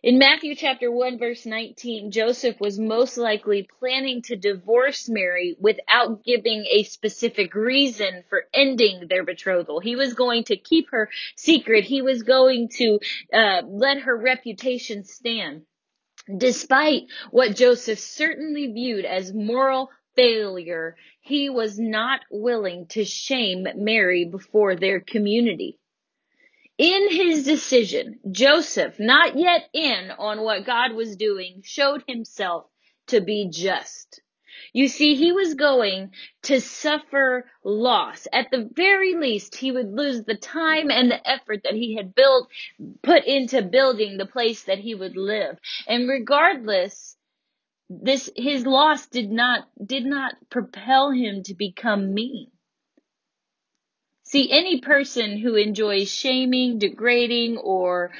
In 0.04 0.18
Matthew 0.18 0.54
chapter 0.54 0.90
1 0.90 1.18
verse 1.18 1.46
19, 1.46 2.10
Joseph 2.10 2.60
was 2.60 2.78
most 2.78 3.16
likely 3.16 3.66
planning 3.80 4.20
to 4.24 4.36
divorce 4.36 5.08
Mary 5.08 5.56
without 5.58 6.22
giving 6.22 6.66
a 6.70 6.82
specific 6.82 7.54
reason 7.54 8.22
for 8.28 8.44
ending 8.52 9.06
their 9.08 9.24
betrothal. 9.24 9.80
He 9.80 9.96
was 9.96 10.12
going 10.12 10.44
to 10.44 10.58
keep 10.58 10.90
her 10.90 11.08
secret. 11.36 11.84
He 11.84 12.02
was 12.02 12.22
going 12.22 12.68
to 12.76 13.00
uh, 13.32 13.62
let 13.66 14.00
her 14.00 14.14
reputation 14.14 15.04
stand. 15.04 15.62
Despite 16.36 17.04
what 17.30 17.56
Joseph 17.56 17.98
certainly 17.98 18.66
viewed 18.66 19.06
as 19.06 19.32
moral 19.32 19.88
failure, 20.16 20.96
he 21.22 21.48
was 21.48 21.78
not 21.78 22.20
willing 22.30 22.88
to 22.88 23.06
shame 23.06 23.66
Mary 23.74 24.26
before 24.26 24.76
their 24.76 25.00
community. 25.00 25.78
In 26.78 27.10
his 27.10 27.44
decision, 27.44 28.18
Joseph, 28.32 28.98
not 28.98 29.38
yet 29.38 29.68
in 29.72 30.10
on 30.10 30.42
what 30.42 30.66
God 30.66 30.92
was 30.94 31.16
doing, 31.16 31.62
showed 31.64 32.02
himself 32.08 32.66
to 33.08 33.20
be 33.20 33.48
just. 33.48 34.20
You 34.72 34.88
see, 34.88 35.14
he 35.14 35.30
was 35.30 35.54
going 35.54 36.10
to 36.44 36.60
suffer 36.60 37.48
loss. 37.64 38.26
At 38.32 38.50
the 38.50 38.68
very 38.72 39.14
least, 39.14 39.54
he 39.54 39.70
would 39.70 39.92
lose 39.92 40.24
the 40.24 40.36
time 40.36 40.90
and 40.90 41.10
the 41.10 41.28
effort 41.28 41.62
that 41.64 41.74
he 41.74 41.96
had 41.96 42.14
built, 42.14 42.48
put 43.02 43.24
into 43.24 43.62
building 43.62 44.16
the 44.16 44.26
place 44.26 44.64
that 44.64 44.78
he 44.80 44.96
would 44.96 45.16
live. 45.16 45.58
And 45.86 46.08
regardless, 46.08 47.16
this, 47.88 48.30
his 48.36 48.66
loss 48.66 49.06
did 49.06 49.30
not, 49.30 49.68
did 49.84 50.04
not 50.04 50.34
propel 50.50 51.12
him 51.12 51.44
to 51.44 51.54
become 51.54 52.14
mean. 52.14 52.50
See, 54.34 54.50
any 54.50 54.80
person 54.80 55.38
who 55.38 55.54
enjoys 55.54 56.10
shaming, 56.12 56.80
degrading, 56.80 57.56
or 57.56 58.10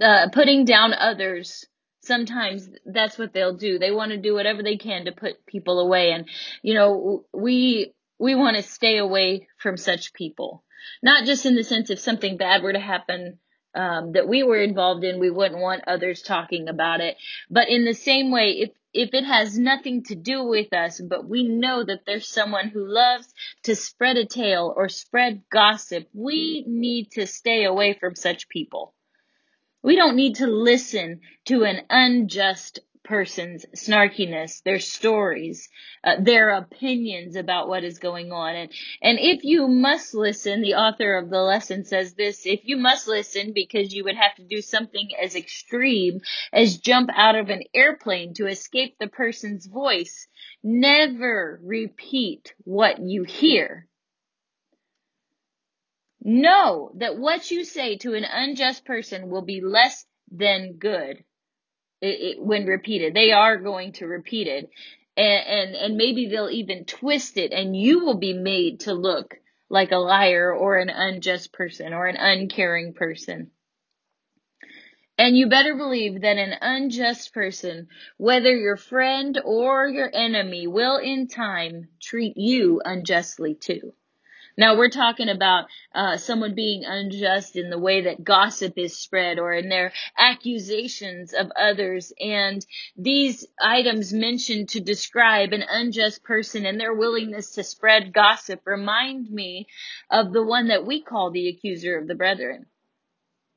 uh, 0.00 0.28
putting 0.32 0.64
down 0.64 0.94
others, 0.94 1.64
sometimes 2.02 2.68
that's 2.86 3.18
what 3.18 3.32
they'll 3.32 3.56
do. 3.56 3.80
They 3.80 3.90
want 3.90 4.12
to 4.12 4.16
do 4.16 4.32
whatever 4.32 4.62
they 4.62 4.76
can 4.76 5.06
to 5.06 5.10
put 5.10 5.44
people 5.44 5.80
away. 5.80 6.12
And, 6.12 6.28
you 6.62 6.74
know, 6.74 7.24
we, 7.32 7.94
we 8.20 8.36
want 8.36 8.58
to 8.58 8.62
stay 8.62 8.98
away 8.98 9.48
from 9.58 9.76
such 9.76 10.12
people. 10.12 10.62
Not 11.02 11.24
just 11.24 11.46
in 11.46 11.56
the 11.56 11.64
sense 11.64 11.90
if 11.90 11.98
something 11.98 12.36
bad 12.36 12.62
were 12.62 12.72
to 12.72 12.78
happen 12.78 13.40
um, 13.74 14.12
that 14.12 14.28
we 14.28 14.42
were 14.42 14.60
involved 14.60 15.04
in, 15.04 15.20
we 15.20 15.30
wouldn't 15.30 15.60
want 15.60 15.84
others 15.86 16.22
talking 16.22 16.68
about 16.68 17.00
it. 17.00 17.16
But 17.50 17.68
in 17.68 17.84
the 17.84 17.94
same 17.94 18.30
way, 18.30 18.60
if 18.60 18.70
if 18.94 19.14
it 19.14 19.24
has 19.24 19.58
nothing 19.58 20.02
to 20.04 20.14
do 20.14 20.44
with 20.44 20.72
us, 20.74 21.00
but 21.00 21.26
we 21.26 21.48
know 21.48 21.82
that 21.82 22.00
there's 22.06 22.28
someone 22.28 22.68
who 22.68 22.84
loves 22.86 23.26
to 23.62 23.74
spread 23.74 24.18
a 24.18 24.26
tale 24.26 24.72
or 24.76 24.90
spread 24.90 25.42
gossip, 25.50 26.08
we 26.12 26.64
need 26.66 27.10
to 27.12 27.26
stay 27.26 27.64
away 27.64 27.94
from 27.94 28.14
such 28.14 28.50
people. 28.50 28.92
We 29.82 29.96
don't 29.96 30.14
need 30.14 30.36
to 30.36 30.46
listen 30.46 31.20
to 31.46 31.64
an 31.64 31.86
unjust 31.88 32.80
person's 33.04 33.66
snarkiness, 33.74 34.62
their 34.62 34.78
stories, 34.78 35.68
uh, 36.04 36.16
their 36.20 36.50
opinions 36.50 37.36
about 37.36 37.68
what 37.68 37.84
is 37.84 37.98
going 37.98 38.32
on. 38.32 38.54
And, 38.54 38.72
and 39.02 39.18
if 39.20 39.44
you 39.44 39.68
must 39.68 40.14
listen, 40.14 40.62
the 40.62 40.74
author 40.74 41.16
of 41.16 41.30
the 41.30 41.40
lesson 41.40 41.84
says 41.84 42.14
this, 42.14 42.46
if 42.46 42.60
you 42.64 42.76
must 42.76 43.08
listen 43.08 43.52
because 43.54 43.92
you 43.92 44.04
would 44.04 44.16
have 44.16 44.34
to 44.36 44.44
do 44.44 44.62
something 44.62 45.08
as 45.20 45.34
extreme 45.34 46.20
as 46.52 46.78
jump 46.78 47.10
out 47.14 47.34
of 47.34 47.50
an 47.50 47.62
airplane 47.74 48.34
to 48.34 48.46
escape 48.46 48.96
the 48.98 49.08
person's 49.08 49.66
voice, 49.66 50.26
never 50.62 51.60
repeat 51.62 52.54
what 52.64 52.98
you 53.00 53.24
hear. 53.24 53.88
Know 56.24 56.92
that 56.96 57.18
what 57.18 57.50
you 57.50 57.64
say 57.64 57.96
to 57.98 58.14
an 58.14 58.24
unjust 58.24 58.84
person 58.84 59.28
will 59.28 59.42
be 59.42 59.60
less 59.60 60.06
than 60.30 60.74
good 60.74 61.24
it, 62.02 62.36
it, 62.36 62.42
when 62.42 62.66
repeated. 62.66 63.14
They 63.14 63.32
are 63.32 63.56
going 63.56 63.92
to 63.94 64.06
repeat 64.06 64.48
it. 64.48 64.68
And, 65.16 65.46
and, 65.46 65.74
and 65.76 65.96
maybe 65.96 66.26
they'll 66.26 66.50
even 66.50 66.84
twist 66.84 67.36
it 67.36 67.52
and 67.52 67.76
you 67.76 68.04
will 68.04 68.18
be 68.18 68.32
made 68.32 68.80
to 68.80 68.92
look 68.92 69.34
like 69.70 69.92
a 69.92 69.96
liar 69.96 70.52
or 70.52 70.76
an 70.76 70.90
unjust 70.90 71.52
person 71.52 71.92
or 71.92 72.06
an 72.06 72.16
uncaring 72.16 72.92
person. 72.92 73.50
And 75.18 75.36
you 75.36 75.48
better 75.48 75.76
believe 75.76 76.22
that 76.22 76.38
an 76.38 76.54
unjust 76.60 77.32
person, 77.32 77.88
whether 78.16 78.56
your 78.56 78.76
friend 78.76 79.40
or 79.44 79.86
your 79.86 80.10
enemy, 80.12 80.66
will 80.66 80.96
in 80.96 81.28
time 81.28 81.88
treat 82.00 82.36
you 82.36 82.80
unjustly 82.84 83.54
too. 83.54 83.94
Now 84.56 84.76
we're 84.76 84.90
talking 84.90 85.28
about 85.28 85.66
uh, 85.94 86.16
someone 86.18 86.54
being 86.54 86.84
unjust 86.84 87.56
in 87.56 87.70
the 87.70 87.78
way 87.78 88.02
that 88.02 88.24
gossip 88.24 88.74
is 88.76 88.98
spread 88.98 89.38
or 89.38 89.52
in 89.52 89.68
their 89.68 89.92
accusations 90.18 91.32
of 91.32 91.50
others. 91.56 92.12
And 92.20 92.64
these 92.96 93.46
items 93.60 94.12
mentioned 94.12 94.70
to 94.70 94.80
describe 94.80 95.52
an 95.52 95.64
unjust 95.68 96.22
person 96.22 96.66
and 96.66 96.78
their 96.78 96.94
willingness 96.94 97.52
to 97.52 97.64
spread 97.64 98.12
gossip 98.12 98.60
remind 98.64 99.30
me 99.30 99.66
of 100.10 100.32
the 100.32 100.42
one 100.42 100.68
that 100.68 100.84
we 100.86 101.02
call 101.02 101.30
the 101.30 101.48
accuser 101.48 101.96
of 101.96 102.06
the 102.06 102.14
brethren. 102.14 102.66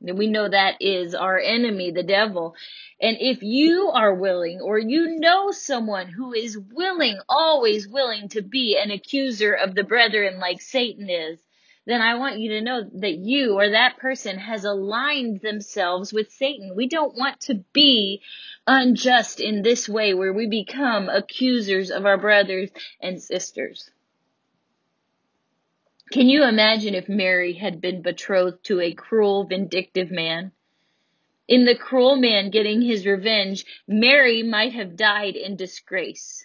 And 0.05 0.17
we 0.17 0.27
know 0.27 0.47
that 0.47 0.75
is 0.81 1.15
our 1.15 1.39
enemy, 1.39 1.91
the 1.91 2.03
devil. 2.03 2.55
And 3.01 3.17
if 3.19 3.41
you 3.41 3.89
are 3.89 4.13
willing 4.13 4.61
or 4.61 4.77
you 4.77 5.19
know 5.19 5.51
someone 5.51 6.07
who 6.07 6.33
is 6.33 6.57
willing, 6.57 7.19
always 7.27 7.87
willing 7.87 8.29
to 8.29 8.41
be 8.41 8.77
an 8.77 8.91
accuser 8.91 9.53
of 9.53 9.75
the 9.75 9.83
brethren 9.83 10.39
like 10.39 10.61
Satan 10.61 11.09
is, 11.09 11.39
then 11.87 12.01
I 12.01 12.15
want 12.15 12.39
you 12.39 12.49
to 12.51 12.61
know 12.61 12.89
that 12.95 13.17
you 13.17 13.53
or 13.53 13.69
that 13.69 13.97
person 13.97 14.39
has 14.39 14.63
aligned 14.63 15.41
themselves 15.41 16.11
with 16.11 16.31
Satan. 16.31 16.75
We 16.75 16.87
don't 16.87 17.15
want 17.15 17.41
to 17.41 17.63
be 17.73 18.21
unjust 18.65 19.39
in 19.39 19.61
this 19.61 19.87
way 19.87 20.13
where 20.13 20.33
we 20.33 20.47
become 20.47 21.09
accusers 21.09 21.91
of 21.91 22.05
our 22.05 22.17
brothers 22.17 22.71
and 23.01 23.21
sisters. 23.21 23.91
Can 26.11 26.29
you 26.29 26.43
imagine 26.43 26.95
if 26.95 27.09
Mary 27.09 27.53
had 27.53 27.81
been 27.81 28.01
betrothed 28.01 28.63
to 28.65 28.79
a 28.79 28.93
cruel, 28.93 29.45
vindictive 29.45 30.11
man? 30.11 30.51
In 31.47 31.65
the 31.65 31.75
cruel 31.75 32.15
man 32.15 32.49
getting 32.49 32.81
his 32.81 33.05
revenge, 33.05 33.65
Mary 33.87 34.43
might 34.43 34.73
have 34.73 34.95
died 34.95 35.35
in 35.35 35.55
disgrace. 35.55 36.44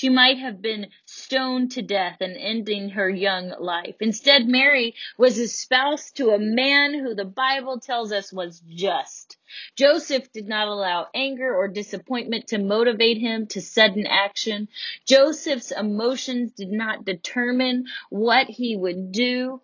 She 0.00 0.08
might 0.08 0.38
have 0.38 0.62
been 0.62 0.86
stoned 1.04 1.72
to 1.72 1.82
death 1.82 2.22
and 2.22 2.34
ending 2.34 2.88
her 2.88 3.10
young 3.10 3.52
life. 3.60 3.96
Instead, 4.00 4.48
Mary 4.48 4.94
was 5.18 5.38
espoused 5.38 6.16
to 6.16 6.30
a 6.30 6.38
man 6.38 6.94
who 6.94 7.14
the 7.14 7.26
Bible 7.26 7.78
tells 7.78 8.10
us 8.10 8.32
was 8.32 8.62
just. 8.66 9.36
Joseph 9.76 10.32
did 10.32 10.48
not 10.48 10.68
allow 10.68 11.08
anger 11.14 11.54
or 11.54 11.68
disappointment 11.68 12.46
to 12.46 12.56
motivate 12.56 13.18
him 13.18 13.46
to 13.48 13.60
sudden 13.60 14.06
action. 14.06 14.68
Joseph's 15.04 15.70
emotions 15.70 16.52
did 16.52 16.72
not 16.72 17.04
determine 17.04 17.84
what 18.08 18.46
he 18.46 18.76
would 18.76 19.12
do. 19.12 19.60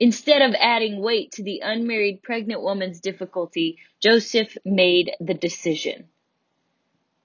Instead 0.00 0.40
of 0.40 0.54
adding 0.58 1.02
weight 1.02 1.32
to 1.32 1.42
the 1.42 1.60
unmarried 1.62 2.22
pregnant 2.22 2.62
woman's 2.62 2.98
difficulty, 2.98 3.76
Joseph 4.00 4.56
made 4.64 5.12
the 5.20 5.34
decision. 5.34 6.08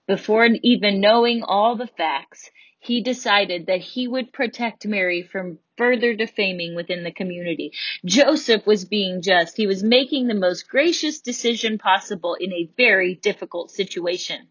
Before 0.08 0.48
even 0.64 1.02
knowing 1.02 1.44
all 1.44 1.76
the 1.76 1.88
facts, 1.88 2.50
he 2.80 3.02
decided 3.02 3.66
that 3.66 3.82
he 3.82 4.08
would 4.08 4.32
protect 4.32 4.88
Mary 4.88 5.22
from 5.22 5.60
further 5.78 6.14
defaming 6.16 6.76
within 6.76 7.04
the 7.04 7.12
community. 7.12 7.74
Joseph 8.06 8.66
was 8.66 8.86
being 8.86 9.22
just. 9.22 9.58
He 9.58 9.68
was 9.68 9.84
making 9.84 10.28
the 10.28 10.34
most 10.34 10.70
gracious 10.70 11.20
decision 11.20 11.78
possible 11.78 12.36
in 12.36 12.54
a 12.54 12.70
very 12.78 13.16
difficult 13.16 13.72
situation. 13.72 14.48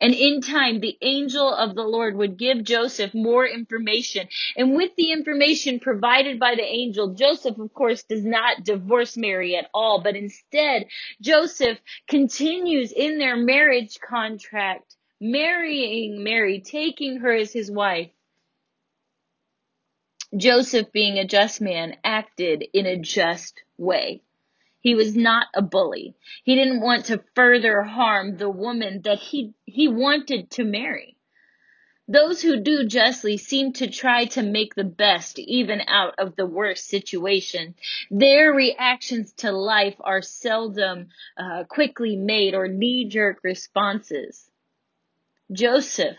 And 0.00 0.14
in 0.14 0.40
time, 0.40 0.80
the 0.80 0.96
angel 1.02 1.52
of 1.52 1.74
the 1.74 1.82
Lord 1.82 2.16
would 2.16 2.36
give 2.36 2.62
Joseph 2.62 3.14
more 3.14 3.46
information. 3.46 4.28
And 4.56 4.74
with 4.76 4.94
the 4.96 5.10
information 5.10 5.80
provided 5.80 6.38
by 6.38 6.54
the 6.54 6.62
angel, 6.62 7.14
Joseph, 7.14 7.58
of 7.58 7.74
course, 7.74 8.04
does 8.04 8.24
not 8.24 8.64
divorce 8.64 9.16
Mary 9.16 9.56
at 9.56 9.68
all, 9.74 10.00
but 10.00 10.14
instead, 10.14 10.86
Joseph 11.20 11.78
continues 12.06 12.92
in 12.92 13.18
their 13.18 13.36
marriage 13.36 13.98
contract, 14.00 14.94
marrying 15.20 16.22
Mary, 16.22 16.60
taking 16.60 17.18
her 17.18 17.32
as 17.32 17.52
his 17.52 17.70
wife. 17.70 18.10
Joseph, 20.36 20.92
being 20.92 21.18
a 21.18 21.26
just 21.26 21.60
man, 21.60 21.96
acted 22.04 22.64
in 22.72 22.86
a 22.86 22.98
just 22.98 23.62
way. 23.78 24.22
He 24.88 24.94
was 24.94 25.14
not 25.14 25.48
a 25.52 25.60
bully. 25.60 26.14
He 26.44 26.54
didn't 26.54 26.80
want 26.80 27.04
to 27.04 27.22
further 27.34 27.82
harm 27.82 28.38
the 28.38 28.48
woman 28.48 29.02
that 29.02 29.18
he, 29.18 29.52
he 29.66 29.86
wanted 29.86 30.48
to 30.52 30.64
marry. 30.64 31.18
Those 32.08 32.40
who 32.40 32.58
do 32.58 32.86
justly 32.86 33.36
seem 33.36 33.74
to 33.74 33.90
try 33.90 34.24
to 34.24 34.42
make 34.42 34.74
the 34.74 34.84
best 34.84 35.38
even 35.38 35.82
out 35.82 36.14
of 36.16 36.36
the 36.36 36.46
worst 36.46 36.86
situation. 36.86 37.74
Their 38.10 38.50
reactions 38.54 39.34
to 39.34 39.52
life 39.52 39.96
are 40.00 40.22
seldom 40.22 41.10
uh, 41.36 41.64
quickly 41.64 42.16
made 42.16 42.54
or 42.54 42.66
knee 42.66 43.04
jerk 43.04 43.40
responses. 43.42 44.50
Joseph 45.52 46.16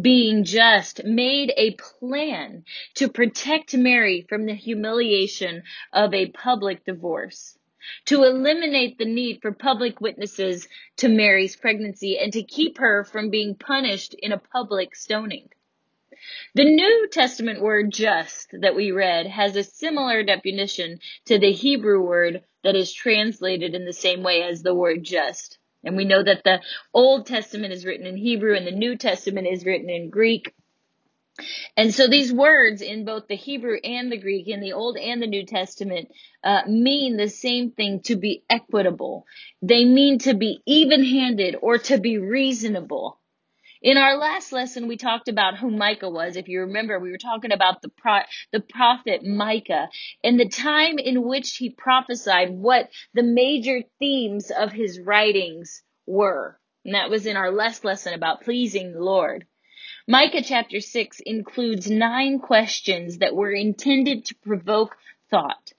being 0.00 0.42
just, 0.42 1.04
made 1.04 1.52
a 1.56 1.76
plan 1.76 2.64
to 2.94 3.08
protect 3.08 3.76
Mary 3.76 4.26
from 4.28 4.46
the 4.46 4.54
humiliation 4.54 5.62
of 5.92 6.12
a 6.12 6.30
public 6.30 6.84
divorce 6.84 7.56
to 8.06 8.24
eliminate 8.24 8.98
the 8.98 9.04
need 9.04 9.40
for 9.42 9.52
public 9.52 10.00
witnesses 10.00 10.68
to 10.98 11.08
Mary's 11.08 11.56
pregnancy 11.56 12.18
and 12.18 12.32
to 12.32 12.42
keep 12.42 12.78
her 12.78 13.04
from 13.04 13.30
being 13.30 13.54
punished 13.54 14.14
in 14.18 14.32
a 14.32 14.38
public 14.38 14.94
stoning. 14.94 15.48
The 16.54 16.64
New 16.64 17.08
Testament 17.10 17.60
word 17.60 17.90
just 17.90 18.48
that 18.60 18.76
we 18.76 18.92
read 18.92 19.26
has 19.26 19.56
a 19.56 19.64
similar 19.64 20.22
definition 20.22 21.00
to 21.26 21.38
the 21.38 21.52
Hebrew 21.52 22.00
word 22.00 22.44
that 22.62 22.76
is 22.76 22.92
translated 22.92 23.74
in 23.74 23.84
the 23.84 23.92
same 23.92 24.22
way 24.22 24.42
as 24.42 24.62
the 24.62 24.74
word 24.74 25.02
just. 25.02 25.58
And 25.84 25.96
we 25.96 26.04
know 26.04 26.22
that 26.22 26.44
the 26.44 26.60
Old 26.94 27.26
Testament 27.26 27.72
is 27.72 27.84
written 27.84 28.06
in 28.06 28.16
Hebrew 28.16 28.54
and 28.54 28.66
the 28.66 28.70
New 28.70 28.96
Testament 28.96 29.48
is 29.48 29.64
written 29.64 29.90
in 29.90 30.10
Greek. 30.10 30.54
And 31.76 31.94
so 31.94 32.08
these 32.08 32.32
words 32.32 32.82
in 32.82 33.04
both 33.04 33.28
the 33.28 33.36
Hebrew 33.36 33.78
and 33.82 34.10
the 34.10 34.18
Greek, 34.18 34.48
in 34.48 34.60
the 34.60 34.72
Old 34.72 34.96
and 34.96 35.22
the 35.22 35.26
New 35.26 35.46
Testament, 35.46 36.08
uh, 36.44 36.62
mean 36.66 37.16
the 37.16 37.28
same 37.28 37.72
thing 37.72 38.00
to 38.04 38.16
be 38.16 38.44
equitable. 38.50 39.24
They 39.62 39.84
mean 39.84 40.18
to 40.20 40.34
be 40.34 40.60
even 40.66 41.04
handed 41.04 41.56
or 41.60 41.78
to 41.78 41.98
be 41.98 42.18
reasonable. 42.18 43.18
In 43.82 43.96
our 43.96 44.16
last 44.16 44.52
lesson, 44.52 44.86
we 44.86 44.96
talked 44.96 45.28
about 45.28 45.58
who 45.58 45.68
Micah 45.70 46.08
was. 46.08 46.36
If 46.36 46.46
you 46.46 46.60
remember, 46.60 47.00
we 47.00 47.10
were 47.10 47.18
talking 47.18 47.50
about 47.50 47.82
the 47.82 47.88
pro- 47.88 48.22
the 48.52 48.60
prophet 48.60 49.24
Micah 49.24 49.88
and 50.22 50.38
the 50.38 50.48
time 50.48 50.98
in 50.98 51.24
which 51.24 51.56
he 51.56 51.70
prophesied 51.70 52.50
what 52.50 52.90
the 53.14 53.24
major 53.24 53.82
themes 53.98 54.52
of 54.52 54.70
his 54.70 55.00
writings 55.00 55.82
were. 56.06 56.60
And 56.84 56.94
that 56.94 57.10
was 57.10 57.26
in 57.26 57.36
our 57.36 57.50
last 57.50 57.84
lesson 57.84 58.14
about 58.14 58.42
pleasing 58.42 58.92
the 58.92 59.02
Lord. 59.02 59.46
Micah 60.08 60.42
chapter 60.42 60.80
6 60.80 61.20
includes 61.20 61.88
nine 61.88 62.40
questions 62.40 63.18
that 63.18 63.36
were 63.36 63.52
intended 63.52 64.24
to 64.24 64.34
provoke 64.34 64.96
thought. 65.30 65.72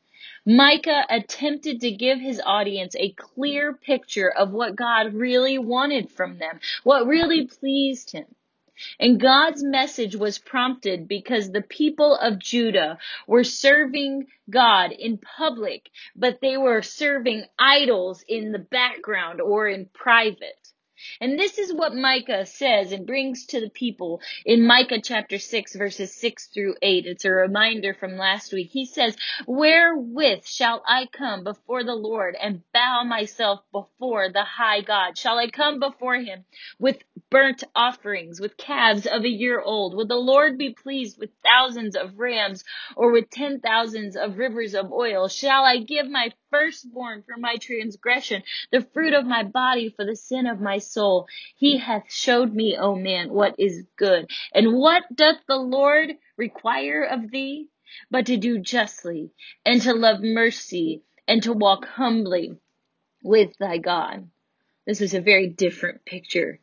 Micah 0.45 1.05
attempted 1.09 1.81
to 1.81 1.91
give 1.91 2.19
his 2.19 2.41
audience 2.45 2.95
a 2.97 3.11
clear 3.11 3.73
picture 3.73 4.29
of 4.29 4.51
what 4.51 4.77
God 4.77 5.13
really 5.13 5.57
wanted 5.57 6.09
from 6.09 6.37
them, 6.37 6.61
what 6.83 7.05
really 7.05 7.47
pleased 7.47 8.11
him. 8.11 8.25
And 8.99 9.19
God's 9.19 9.61
message 9.61 10.15
was 10.15 10.39
prompted 10.39 11.07
because 11.07 11.51
the 11.51 11.61
people 11.61 12.15
of 12.15 12.39
Judah 12.39 12.97
were 13.27 13.43
serving 13.43 14.27
God 14.49 14.91
in 14.93 15.17
public, 15.17 15.89
but 16.15 16.39
they 16.41 16.57
were 16.57 16.81
serving 16.81 17.43
idols 17.59 18.23
in 18.27 18.51
the 18.51 18.59
background 18.59 19.41
or 19.41 19.67
in 19.67 19.85
private. 19.93 20.62
And 21.19 21.39
this 21.39 21.57
is 21.57 21.73
what 21.73 21.95
Micah 21.95 22.45
says 22.45 22.91
and 22.91 23.05
brings 23.05 23.45
to 23.47 23.59
the 23.59 23.69
people 23.69 24.21
in 24.45 24.65
Micah 24.65 25.01
chapter 25.01 25.37
6 25.37 25.75
verses 25.75 26.13
6 26.15 26.47
through 26.47 26.75
8. 26.81 27.05
It's 27.05 27.25
a 27.25 27.31
reminder 27.31 27.93
from 27.93 28.17
last 28.17 28.53
week. 28.53 28.69
He 28.71 28.85
says, 28.85 29.15
Wherewith 29.47 30.45
shall 30.45 30.83
I 30.87 31.07
come 31.11 31.43
before 31.43 31.83
the 31.83 31.95
Lord 31.95 32.35
and 32.41 32.61
bow 32.73 33.03
myself 33.03 33.61
before 33.71 34.29
the 34.31 34.43
high 34.43 34.81
God? 34.81 35.17
Shall 35.17 35.37
I 35.37 35.49
come 35.49 35.79
before 35.79 36.15
him 36.15 36.45
with 36.79 36.97
burnt 37.29 37.63
offerings, 37.75 38.39
with 38.39 38.57
calves 38.57 39.05
of 39.05 39.23
a 39.23 39.29
year 39.29 39.61
old? 39.61 39.95
Will 39.95 40.07
the 40.07 40.15
Lord 40.15 40.57
be 40.57 40.73
pleased 40.73 41.17
with 41.19 41.29
thousands 41.43 41.95
of 41.95 42.19
rams 42.19 42.63
or 42.95 43.11
with 43.11 43.29
ten 43.29 43.59
thousands 43.59 44.15
of 44.15 44.37
rivers 44.37 44.75
of 44.75 44.91
oil? 44.91 45.27
Shall 45.27 45.63
I 45.63 45.77
give 45.77 46.07
my 46.07 46.31
firstborn 46.53 47.23
for 47.23 47.35
my 47.35 47.55
transgression, 47.57 48.43
the 48.71 48.81
fruit 48.93 49.13
of 49.13 49.25
my 49.25 49.43
body 49.43 49.89
for 49.89 50.05
the 50.05 50.15
sin 50.15 50.45
of 50.45 50.61
my 50.61 50.77
soul. 50.77 51.25
He 51.55 51.79
hath 51.79 52.13
showed 52.13 52.53
me, 52.53 52.77
O 52.77 52.95
man, 52.95 53.33
what 53.33 53.55
is 53.57 53.85
good. 53.95 54.29
And 54.53 54.75
what 54.75 55.03
doth 55.13 55.37
the 55.47 55.57
Lord 55.57 56.11
require 56.37 57.03
of 57.03 57.31
thee? 57.31 57.69
But 58.11 58.27
to 58.27 58.37
do 58.37 58.59
justly, 58.59 59.31
and 59.65 59.81
to 59.81 59.93
love 59.93 60.21
mercy, 60.21 61.03
and 61.27 61.41
to 61.43 61.53
walk 61.53 61.85
humbly 61.85 62.55
with 63.23 63.55
thy 63.59 63.77
God. 63.77 64.29
This 64.85 65.01
is 65.01 65.13
a 65.13 65.21
very 65.21 65.47
different 65.47 66.05
picture 66.05 66.59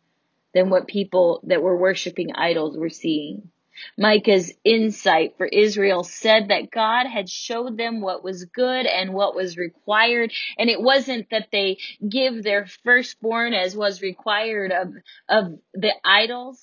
than 0.54 0.70
what 0.70 0.88
people 0.88 1.40
that 1.44 1.62
were 1.62 1.76
worshiping 1.76 2.32
idols 2.34 2.76
were 2.76 2.90
seeing. 2.90 3.50
Micah's 3.96 4.52
insight 4.64 5.34
for 5.36 5.46
Israel 5.46 6.04
said 6.04 6.48
that 6.48 6.70
God 6.70 7.06
had 7.06 7.28
showed 7.28 7.76
them 7.76 8.00
what 8.00 8.24
was 8.24 8.44
good 8.44 8.86
and 8.86 9.12
what 9.12 9.34
was 9.34 9.56
required. 9.56 10.32
And 10.58 10.70
it 10.70 10.80
wasn't 10.80 11.30
that 11.30 11.48
they 11.52 11.78
give 12.06 12.42
their 12.42 12.66
firstborn 12.84 13.54
as 13.54 13.76
was 13.76 14.02
required 14.02 14.72
of, 14.72 14.94
of 15.28 15.58
the 15.74 15.92
idols. 16.04 16.60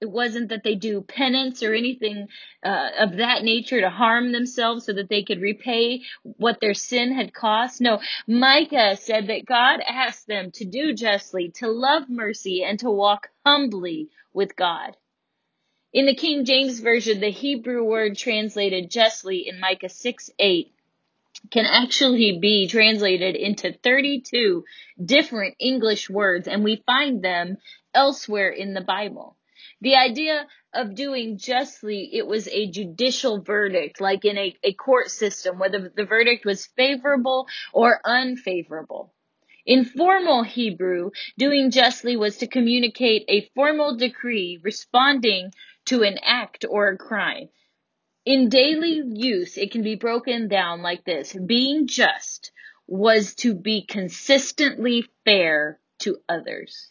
It 0.00 0.10
wasn't 0.10 0.50
that 0.50 0.62
they 0.62 0.76
do 0.76 1.00
penance 1.00 1.60
or 1.62 1.74
anything 1.74 2.28
uh, 2.62 2.90
of 3.00 3.16
that 3.16 3.42
nature 3.42 3.80
to 3.80 3.90
harm 3.90 4.30
themselves 4.30 4.86
so 4.86 4.92
that 4.92 5.08
they 5.08 5.24
could 5.24 5.40
repay 5.40 6.02
what 6.22 6.60
their 6.60 6.74
sin 6.74 7.12
had 7.12 7.34
cost. 7.34 7.80
No, 7.80 8.00
Micah 8.28 8.96
said 8.96 9.26
that 9.26 9.44
God 9.44 9.80
asked 9.80 10.28
them 10.28 10.52
to 10.52 10.64
do 10.64 10.94
justly, 10.94 11.50
to 11.56 11.68
love 11.68 12.04
mercy, 12.08 12.62
and 12.62 12.78
to 12.78 12.90
walk 12.90 13.30
humbly 13.44 14.08
with 14.32 14.54
God. 14.54 14.96
In 15.92 16.04
the 16.04 16.14
King 16.14 16.44
James 16.44 16.80
Version, 16.80 17.20
the 17.20 17.30
Hebrew 17.30 17.82
word 17.82 18.16
translated 18.16 18.90
justly 18.90 19.48
in 19.48 19.58
Micah 19.58 19.88
6 19.88 20.30
8 20.38 20.70
can 21.50 21.64
actually 21.64 22.38
be 22.38 22.68
translated 22.68 23.36
into 23.36 23.72
32 23.72 24.64
different 25.02 25.54
English 25.58 26.10
words, 26.10 26.46
and 26.46 26.62
we 26.62 26.82
find 26.84 27.22
them 27.22 27.56
elsewhere 27.94 28.50
in 28.50 28.74
the 28.74 28.82
Bible. 28.82 29.36
The 29.80 29.96
idea 29.96 30.46
of 30.74 30.94
doing 30.94 31.38
justly, 31.38 32.10
it 32.12 32.26
was 32.26 32.48
a 32.48 32.70
judicial 32.70 33.40
verdict, 33.40 34.00
like 34.00 34.26
in 34.26 34.36
a, 34.36 34.54
a 34.62 34.74
court 34.74 35.10
system, 35.10 35.58
whether 35.58 35.88
the 35.88 36.04
verdict 36.04 36.44
was 36.44 36.66
favorable 36.66 37.46
or 37.72 38.00
unfavorable. 38.04 39.14
In 39.68 39.84
formal 39.84 40.44
Hebrew, 40.44 41.10
doing 41.36 41.70
justly 41.70 42.16
was 42.16 42.38
to 42.38 42.46
communicate 42.46 43.26
a 43.28 43.50
formal 43.54 43.96
decree 43.96 44.58
responding 44.62 45.52
to 45.84 46.04
an 46.04 46.16
act 46.22 46.64
or 46.66 46.88
a 46.88 46.96
crime. 46.96 47.50
In 48.24 48.48
daily 48.48 49.02
use, 49.04 49.58
it 49.58 49.70
can 49.70 49.82
be 49.82 49.94
broken 49.94 50.48
down 50.48 50.80
like 50.80 51.04
this. 51.04 51.34
Being 51.34 51.86
just 51.86 52.50
was 52.86 53.34
to 53.34 53.54
be 53.54 53.84
consistently 53.84 55.04
fair 55.26 55.78
to 55.98 56.16
others. 56.30 56.88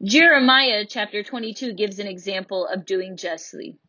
Jeremiah 0.00 0.86
chapter 0.88 1.24
22 1.24 1.72
gives 1.72 1.98
an 1.98 2.06
example 2.06 2.68
of 2.68 2.86
doing 2.86 3.16
justly. 3.16 3.80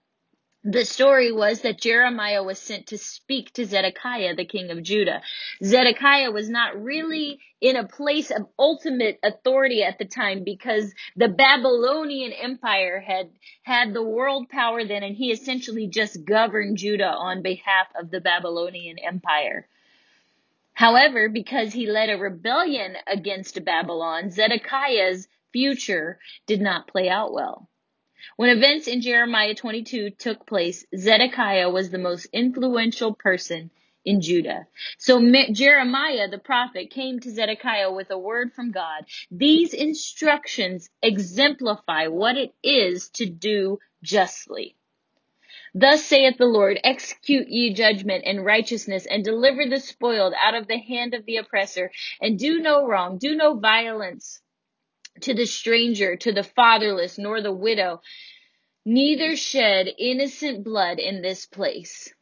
The 0.63 0.85
story 0.85 1.31
was 1.31 1.61
that 1.61 1.79
Jeremiah 1.79 2.43
was 2.43 2.59
sent 2.59 2.87
to 2.87 2.97
speak 2.97 3.53
to 3.53 3.65
Zedekiah, 3.65 4.35
the 4.35 4.43
king 4.45 4.69
of 4.71 4.83
Judah. 4.83 5.21
Zedekiah 5.63 6.31
was 6.31 6.49
not 6.49 6.81
really 6.81 7.39
in 7.61 7.75
a 7.75 7.87
place 7.87 8.31
of 8.31 8.47
ultimate 8.59 9.19
authority 9.23 9.83
at 9.83 9.97
the 9.97 10.05
time 10.05 10.43
because 10.43 10.93
the 11.15 11.29
Babylonian 11.29 12.33
Empire 12.33 12.99
had 12.99 13.29
had 13.63 13.93
the 13.93 14.03
world 14.03 14.49
power 14.49 14.83
then 14.83 15.03
and 15.03 15.15
he 15.15 15.31
essentially 15.31 15.87
just 15.87 16.25
governed 16.25 16.77
Judah 16.77 17.13
on 17.13 17.43
behalf 17.43 17.87
of 17.99 18.11
the 18.11 18.19
Babylonian 18.19 18.97
Empire. 18.99 19.67
However, 20.73 21.29
because 21.29 21.71
he 21.71 21.87
led 21.87 22.09
a 22.09 22.17
rebellion 22.17 22.97
against 23.07 23.63
Babylon, 23.63 24.31
Zedekiah's 24.31 25.27
future 25.53 26.19
did 26.45 26.61
not 26.61 26.87
play 26.87 27.09
out 27.09 27.31
well. 27.31 27.69
When 28.35 28.49
events 28.49 28.87
in 28.87 29.01
Jeremiah 29.01 29.55
22 29.55 30.11
took 30.11 30.45
place, 30.45 30.85
Zedekiah 30.95 31.69
was 31.69 31.89
the 31.89 31.97
most 31.97 32.27
influential 32.33 33.13
person 33.13 33.71
in 34.03 34.21
Judah. 34.21 34.67
So 34.97 35.19
Jeremiah 35.51 36.27
the 36.29 36.37
prophet 36.37 36.89
came 36.89 37.19
to 37.19 37.31
Zedekiah 37.31 37.91
with 37.91 38.09
a 38.09 38.17
word 38.17 38.53
from 38.53 38.71
God. 38.71 39.05
These 39.31 39.73
instructions 39.73 40.89
exemplify 41.01 42.07
what 42.07 42.37
it 42.37 42.53
is 42.63 43.09
to 43.11 43.25
do 43.25 43.79
justly. 44.03 44.75
Thus 45.73 46.03
saith 46.03 46.37
the 46.37 46.45
Lord, 46.45 46.79
execute 46.83 47.49
ye 47.49 47.73
judgment 47.73 48.23
and 48.25 48.45
righteousness, 48.45 49.05
and 49.05 49.23
deliver 49.23 49.65
the 49.65 49.79
spoiled 49.79 50.33
out 50.39 50.55
of 50.55 50.67
the 50.67 50.79
hand 50.79 51.13
of 51.13 51.25
the 51.25 51.37
oppressor, 51.37 51.91
and 52.21 52.39
do 52.39 52.59
no 52.59 52.87
wrong, 52.87 53.17
do 53.17 53.35
no 53.35 53.53
violence 53.59 54.41
to 55.21 55.33
the 55.33 55.45
stranger, 55.45 56.15
to 56.15 56.31
the 56.31 56.43
fatherless, 56.43 57.17
nor 57.17 57.41
the 57.41 57.51
widow, 57.51 58.01
neither 58.85 59.35
shed 59.35 59.87
innocent 59.97 60.63
blood 60.63 60.99
in 60.99 61.21
this 61.21 61.45
place. 61.45 62.13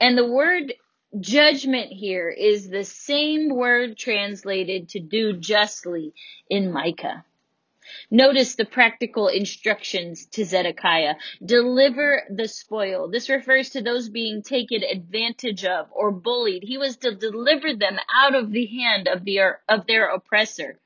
And 0.00 0.16
the 0.16 0.26
word 0.26 0.74
judgment 1.18 1.92
here 1.92 2.28
is 2.28 2.68
the 2.68 2.84
same 2.84 3.48
word 3.48 3.96
translated 3.96 4.90
to 4.90 5.00
do 5.00 5.34
justly 5.34 6.14
in 6.48 6.72
Micah. 6.72 7.24
Notice 8.10 8.54
the 8.54 8.64
practical 8.64 9.26
instructions 9.28 10.26
to 10.26 10.44
Zedekiah. 10.44 11.16
Deliver 11.44 12.22
the 12.30 12.46
spoil. 12.46 13.08
This 13.08 13.28
refers 13.28 13.70
to 13.70 13.82
those 13.82 14.08
being 14.08 14.42
taken 14.42 14.84
advantage 14.84 15.64
of 15.64 15.88
or 15.90 16.12
bullied. 16.12 16.62
He 16.62 16.78
was 16.78 16.96
to 16.98 17.14
deliver 17.14 17.74
them 17.74 17.98
out 18.14 18.34
of 18.34 18.52
the 18.52 18.66
hand 18.66 19.08
of 19.08 19.24
the 19.24 19.40
of 19.68 19.86
their 19.86 20.06
oppressor. 20.06 20.78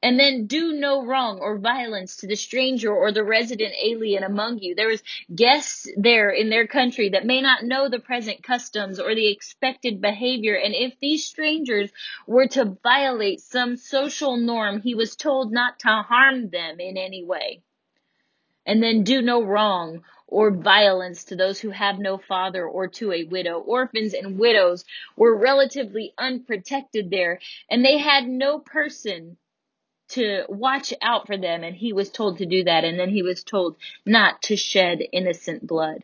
And 0.00 0.18
then 0.18 0.46
do 0.46 0.74
no 0.74 1.04
wrong 1.04 1.40
or 1.40 1.58
violence 1.58 2.18
to 2.18 2.28
the 2.28 2.36
stranger 2.36 2.94
or 2.94 3.10
the 3.10 3.24
resident 3.24 3.74
alien 3.82 4.22
among 4.22 4.60
you. 4.60 4.76
There 4.76 4.90
is 4.90 5.02
guests 5.34 5.88
there 5.96 6.30
in 6.30 6.50
their 6.50 6.68
country 6.68 7.08
that 7.08 7.26
may 7.26 7.40
not 7.40 7.64
know 7.64 7.88
the 7.88 7.98
present 7.98 8.44
customs 8.44 9.00
or 9.00 9.14
the 9.16 9.26
expected 9.26 10.00
behavior. 10.00 10.54
And 10.54 10.72
if 10.72 11.00
these 11.00 11.26
strangers 11.26 11.90
were 12.28 12.46
to 12.48 12.76
violate 12.80 13.40
some 13.40 13.76
social 13.76 14.36
norm, 14.36 14.80
he 14.80 14.94
was 14.94 15.16
told 15.16 15.50
not 15.50 15.80
to 15.80 15.88
harm 15.88 16.50
them 16.50 16.78
in 16.78 16.96
any 16.96 17.24
way. 17.24 17.62
And 18.64 18.80
then 18.80 19.02
do 19.02 19.20
no 19.20 19.42
wrong 19.42 20.04
or 20.28 20.52
violence 20.52 21.24
to 21.24 21.36
those 21.36 21.58
who 21.58 21.70
have 21.70 21.98
no 21.98 22.18
father 22.18 22.64
or 22.64 22.86
to 22.86 23.12
a 23.12 23.24
widow. 23.24 23.58
Orphans 23.58 24.14
and 24.14 24.38
widows 24.38 24.84
were 25.16 25.36
relatively 25.36 26.14
unprotected 26.16 27.10
there 27.10 27.40
and 27.68 27.84
they 27.84 27.98
had 27.98 28.28
no 28.28 28.60
person 28.60 29.36
to 30.08 30.44
watch 30.48 30.92
out 31.02 31.26
for 31.26 31.36
them 31.36 31.64
and 31.64 31.76
he 31.76 31.92
was 31.92 32.10
told 32.10 32.38
to 32.38 32.46
do 32.46 32.64
that 32.64 32.84
and 32.84 32.98
then 32.98 33.10
he 33.10 33.22
was 33.22 33.44
told 33.44 33.76
not 34.06 34.42
to 34.42 34.56
shed 34.56 35.00
innocent 35.12 35.66
blood. 35.66 36.02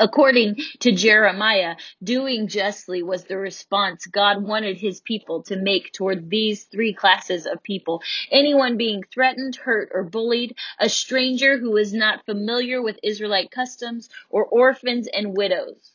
According 0.00 0.56
to 0.80 0.90
Jeremiah, 0.90 1.76
doing 2.02 2.48
justly 2.48 3.04
was 3.04 3.24
the 3.24 3.36
response 3.36 4.06
God 4.06 4.42
wanted 4.42 4.78
his 4.78 5.00
people 5.00 5.44
to 5.44 5.56
make 5.56 5.92
toward 5.92 6.28
these 6.28 6.64
three 6.64 6.92
classes 6.92 7.46
of 7.46 7.62
people. 7.62 8.02
Anyone 8.30 8.76
being 8.76 9.04
threatened, 9.04 9.54
hurt, 9.54 9.90
or 9.92 10.02
bullied, 10.02 10.56
a 10.80 10.88
stranger 10.88 11.56
who 11.56 11.76
is 11.76 11.92
not 11.92 12.24
familiar 12.24 12.82
with 12.82 12.98
Israelite 13.02 13.52
customs, 13.52 14.08
or 14.28 14.44
orphans 14.44 15.06
and 15.06 15.36
widows. 15.36 15.92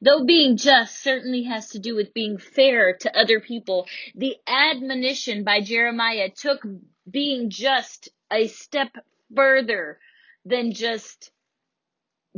Though 0.00 0.24
being 0.24 0.56
just 0.56 1.02
certainly 1.02 1.44
has 1.44 1.70
to 1.70 1.78
do 1.78 1.94
with 1.94 2.14
being 2.14 2.38
fair 2.38 2.96
to 2.98 3.18
other 3.18 3.40
people, 3.40 3.86
the 4.14 4.36
admonition 4.46 5.44
by 5.44 5.60
Jeremiah 5.60 6.30
took 6.30 6.64
being 7.10 7.50
just 7.50 8.08
a 8.30 8.48
step 8.48 8.96
further 9.34 9.98
than 10.44 10.72
just 10.72 11.30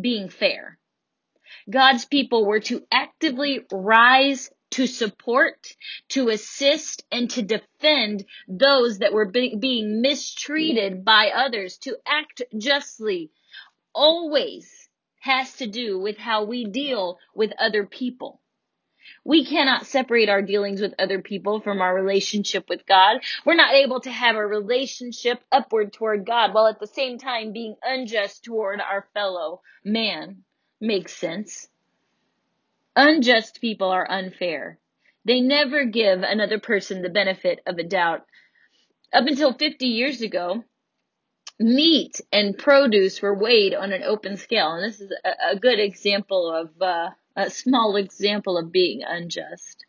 being 0.00 0.28
fair. 0.28 0.78
God's 1.70 2.04
people 2.04 2.44
were 2.44 2.60
to 2.60 2.86
actively 2.90 3.60
rise 3.72 4.50
to 4.70 4.86
support, 4.86 5.68
to 6.08 6.28
assist, 6.30 7.04
and 7.12 7.30
to 7.30 7.42
defend 7.42 8.24
those 8.48 8.98
that 8.98 9.12
were 9.12 9.30
be- 9.30 9.56
being 9.56 10.02
mistreated 10.02 11.04
by 11.04 11.30
others, 11.30 11.78
to 11.78 11.96
act 12.06 12.42
justly, 12.58 13.30
always 13.94 14.83
has 15.24 15.54
to 15.54 15.66
do 15.66 15.98
with 15.98 16.18
how 16.18 16.44
we 16.44 16.66
deal 16.66 17.18
with 17.34 17.50
other 17.58 17.86
people. 17.86 18.42
We 19.24 19.46
cannot 19.46 19.86
separate 19.86 20.28
our 20.28 20.42
dealings 20.42 20.82
with 20.82 20.92
other 20.98 21.22
people 21.22 21.62
from 21.62 21.80
our 21.80 21.94
relationship 21.94 22.68
with 22.68 22.84
God. 22.84 23.22
We're 23.46 23.54
not 23.54 23.72
able 23.72 24.00
to 24.00 24.10
have 24.10 24.36
a 24.36 24.46
relationship 24.46 25.42
upward 25.50 25.94
toward 25.94 26.26
God 26.26 26.52
while 26.52 26.66
at 26.66 26.78
the 26.78 26.86
same 26.86 27.16
time 27.16 27.54
being 27.54 27.74
unjust 27.82 28.44
toward 28.44 28.82
our 28.82 29.08
fellow 29.14 29.62
man. 29.82 30.44
Makes 30.78 31.14
sense. 31.14 31.68
Unjust 32.94 33.62
people 33.62 33.88
are 33.88 34.10
unfair. 34.10 34.78
They 35.24 35.40
never 35.40 35.86
give 35.86 36.22
another 36.22 36.58
person 36.58 37.00
the 37.00 37.08
benefit 37.08 37.60
of 37.66 37.78
a 37.78 37.82
doubt. 37.82 38.26
Up 39.10 39.26
until 39.26 39.54
50 39.54 39.86
years 39.86 40.20
ago, 40.20 40.64
meat 41.58 42.20
and 42.32 42.58
produce 42.58 43.22
were 43.22 43.34
weighed 43.34 43.74
on 43.74 43.92
an 43.92 44.02
open 44.02 44.36
scale. 44.36 44.72
And 44.72 44.84
this 44.84 45.00
is 45.00 45.12
a, 45.24 45.52
a 45.52 45.56
good 45.56 45.78
example 45.78 46.50
of, 46.52 46.82
uh, 46.82 47.10
a 47.36 47.50
small 47.50 47.96
example 47.96 48.58
of 48.58 48.72
being 48.72 49.02
unjust. 49.02 49.84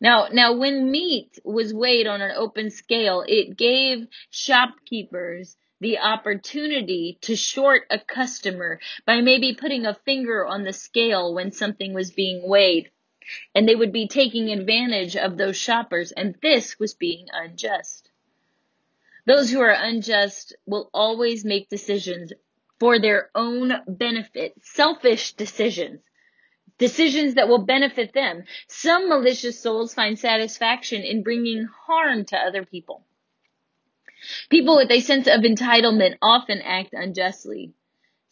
Now, 0.00 0.28
now 0.32 0.54
when 0.54 0.90
meat 0.90 1.38
was 1.44 1.74
weighed 1.74 2.06
on 2.06 2.22
an 2.22 2.32
open 2.36 2.70
scale, 2.70 3.24
it 3.26 3.56
gave 3.56 4.06
shopkeepers 4.30 5.56
the 5.80 5.98
opportunity 5.98 7.18
to 7.22 7.36
short 7.36 7.82
a 7.90 7.98
customer 7.98 8.80
by 9.06 9.20
maybe 9.20 9.54
putting 9.54 9.86
a 9.86 9.98
finger 10.04 10.46
on 10.46 10.64
the 10.64 10.72
scale 10.72 11.34
when 11.34 11.52
something 11.52 11.94
was 11.94 12.10
being 12.10 12.46
weighed. 12.48 12.90
And 13.54 13.68
they 13.68 13.74
would 13.74 13.92
be 13.92 14.08
taking 14.08 14.50
advantage 14.50 15.16
of 15.16 15.36
those 15.36 15.56
shoppers, 15.56 16.12
and 16.12 16.34
this 16.42 16.78
was 16.78 16.94
being 16.94 17.26
unjust. 17.32 18.09
Those 19.30 19.48
who 19.52 19.60
are 19.60 19.70
unjust 19.70 20.56
will 20.66 20.90
always 20.92 21.44
make 21.44 21.68
decisions 21.68 22.32
for 22.80 22.98
their 22.98 23.30
own 23.32 23.72
benefit, 23.86 24.54
selfish 24.60 25.34
decisions, 25.34 26.00
decisions 26.78 27.34
that 27.34 27.46
will 27.46 27.64
benefit 27.64 28.12
them. 28.12 28.42
Some 28.66 29.08
malicious 29.08 29.62
souls 29.62 29.94
find 29.94 30.18
satisfaction 30.18 31.02
in 31.02 31.22
bringing 31.22 31.68
harm 31.86 32.24
to 32.24 32.36
other 32.36 32.64
people. 32.64 33.06
People 34.48 34.74
with 34.74 34.90
a 34.90 34.98
sense 34.98 35.28
of 35.28 35.42
entitlement 35.42 36.16
often 36.20 36.60
act 36.62 36.92
unjustly. 36.92 37.72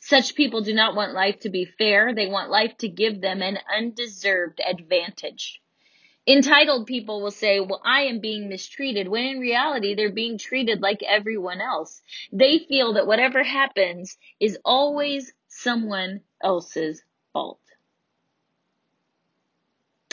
Such 0.00 0.34
people 0.34 0.62
do 0.62 0.74
not 0.74 0.96
want 0.96 1.14
life 1.14 1.38
to 1.42 1.48
be 1.48 1.64
fair. 1.64 2.12
They 2.12 2.26
want 2.26 2.50
life 2.50 2.76
to 2.78 2.88
give 2.88 3.20
them 3.20 3.40
an 3.40 3.60
undeserved 3.72 4.60
advantage. 4.68 5.62
Entitled 6.28 6.86
people 6.86 7.22
will 7.22 7.30
say, 7.30 7.58
well, 7.58 7.80
I 7.82 8.02
am 8.02 8.20
being 8.20 8.50
mistreated, 8.50 9.08
when 9.08 9.24
in 9.24 9.38
reality, 9.38 9.94
they're 9.94 10.12
being 10.12 10.36
treated 10.36 10.82
like 10.82 11.02
everyone 11.02 11.62
else. 11.62 12.02
They 12.30 12.58
feel 12.58 12.92
that 12.94 13.06
whatever 13.06 13.42
happens 13.42 14.18
is 14.38 14.58
always 14.62 15.32
someone 15.48 16.20
else's 16.42 17.02
fault. 17.32 17.60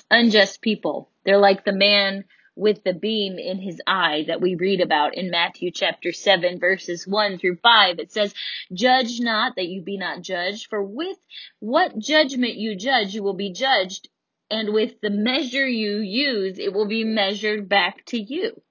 Unjust 0.09 0.61
people. 0.61 1.09
They're 1.25 1.37
like 1.37 1.65
the 1.65 1.73
man 1.73 2.23
with 2.55 2.81
the 2.85 2.93
beam 2.93 3.37
in 3.37 3.59
his 3.59 3.81
eye 3.85 4.23
that 4.27 4.39
we 4.39 4.55
read 4.55 4.79
about 4.79 5.17
in 5.17 5.29
Matthew 5.29 5.71
chapter 5.71 6.13
7 6.13 6.59
verses 6.59 7.05
1 7.05 7.39
through 7.39 7.57
5. 7.57 7.99
It 7.99 8.13
says, 8.13 8.33
Judge 8.71 9.19
not 9.19 9.57
that 9.57 9.67
you 9.67 9.81
be 9.81 9.97
not 9.97 10.21
judged, 10.21 10.67
for 10.69 10.81
with 10.81 11.17
what 11.59 11.99
judgment 11.99 12.55
you 12.55 12.77
judge, 12.77 13.13
you 13.13 13.23
will 13.23 13.33
be 13.33 13.51
judged, 13.51 14.07
and 14.49 14.73
with 14.73 14.99
the 15.01 15.09
measure 15.09 15.67
you 15.67 15.97
use, 15.97 16.59
it 16.59 16.73
will 16.73 16.87
be 16.87 17.03
measured 17.03 17.67
back 17.67 18.05
to 18.05 18.19
you. 18.19 18.61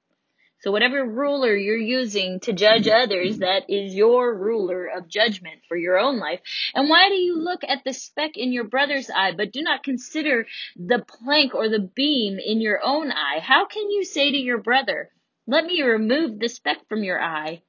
So 0.60 0.72
whatever 0.72 1.04
ruler 1.04 1.54
you're 1.54 1.76
using 1.76 2.40
to 2.40 2.54
judge 2.54 2.88
others, 2.88 3.38
that 3.38 3.68
is 3.68 3.94
your 3.94 4.34
ruler 4.34 4.86
of 4.86 5.08
judgment 5.08 5.60
for 5.68 5.76
your 5.76 5.98
own 5.98 6.18
life. 6.18 6.40
And 6.74 6.88
why 6.88 7.10
do 7.10 7.16
you 7.16 7.36
look 7.38 7.60
at 7.68 7.84
the 7.84 7.92
speck 7.92 8.36
in 8.36 8.50
your 8.50 8.64
brother's 8.64 9.10
eye, 9.10 9.32
but 9.36 9.52
do 9.52 9.60
not 9.60 9.82
consider 9.82 10.46
the 10.76 11.04
plank 11.06 11.54
or 11.54 11.68
the 11.68 11.90
beam 11.94 12.38
in 12.38 12.62
your 12.62 12.80
own 12.82 13.12
eye? 13.12 13.40
How 13.40 13.66
can 13.66 13.90
you 13.90 14.04
say 14.04 14.30
to 14.30 14.38
your 14.38 14.58
brother, 14.58 15.10
Let 15.46 15.66
me 15.66 15.82
remove 15.82 16.38
the 16.38 16.48
speck 16.48 16.78
from 16.88 17.04
your 17.04 17.20
eye. 17.20 17.60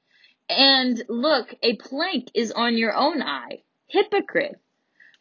And 0.48 1.02
look, 1.08 1.54
a 1.62 1.76
plank 1.76 2.28
is 2.34 2.50
on 2.52 2.78
your 2.78 2.96
own 2.96 3.20
eye. 3.20 3.62
Hypocrite. 3.88 4.58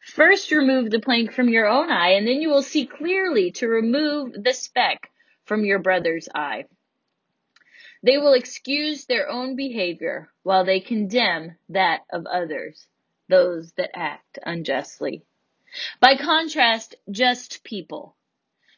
First 0.06 0.52
remove 0.52 0.92
the 0.92 1.00
plank 1.00 1.32
from 1.34 1.50
your 1.50 1.68
own 1.68 1.90
eye, 1.90 2.12
and 2.12 2.28
then 2.28 2.40
you 2.40 2.50
will 2.50 2.62
see 2.62 2.86
clearly 2.86 3.52
to 3.54 3.68
remove 3.68 4.34
the 4.34 4.54
speck 4.54 5.12
from 5.46 5.66
your 5.66 5.80
brother's 5.80 6.30
eye. 6.34 6.66
They 8.04 8.20
will 8.20 8.34
excuse 8.34 9.06
their 9.06 9.28
own 9.28 9.56
behavior 9.56 10.32
while 10.44 10.64
they 10.64 10.80
condemn 10.80 11.58
that 11.70 12.02
of 12.12 12.28
others, 12.28 12.88
those 13.30 13.72
that 13.74 13.98
act 13.98 14.38
unjustly. 14.44 15.24
By 16.00 16.18
contrast, 16.18 16.96
just 17.10 17.64
people 17.64 18.16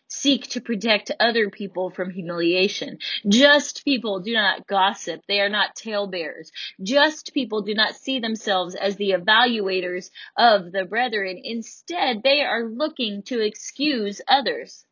seek 0.07 0.47
to 0.49 0.61
protect 0.61 1.11
other 1.19 1.49
people 1.49 1.89
from 1.89 2.09
humiliation. 2.09 2.97
Just 3.27 3.83
people 3.83 4.19
do 4.19 4.33
not 4.33 4.67
gossip. 4.67 5.21
They 5.27 5.41
are 5.41 5.49
not 5.49 5.75
talebearers. 5.75 6.51
Just 6.81 7.33
people 7.33 7.61
do 7.61 7.73
not 7.73 7.95
see 7.95 8.19
themselves 8.19 8.75
as 8.75 8.95
the 8.95 9.11
evaluators 9.11 10.09
of 10.37 10.71
the 10.71 10.85
brethren. 10.85 11.39
Instead, 11.43 12.21
they 12.23 12.41
are 12.41 12.63
looking 12.63 13.23
to 13.23 13.41
excuse 13.41 14.21
others. 14.27 14.85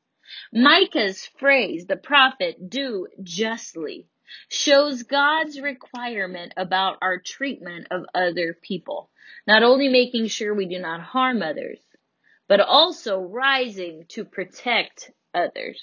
Micah's 0.52 1.26
phrase, 1.38 1.86
the 1.86 1.96
prophet, 1.96 2.70
do 2.70 3.08
justly, 3.22 4.08
shows 4.50 5.04
God's 5.04 5.62
requirement 5.62 6.54
about 6.58 6.98
our 7.02 7.20
treatment 7.20 7.88
of 7.92 8.06
other 8.14 8.58
people. 8.62 9.10
Not 9.48 9.64
only 9.64 9.88
making 9.88 10.28
sure 10.28 10.54
we 10.54 10.66
do 10.66 10.80
not 10.80 11.02
harm 11.02 11.42
others, 11.42 11.80
but 12.48 12.60
also 12.60 13.20
rising 13.20 14.06
to 14.10 14.26
protect 14.26 15.12
others. 15.34 15.82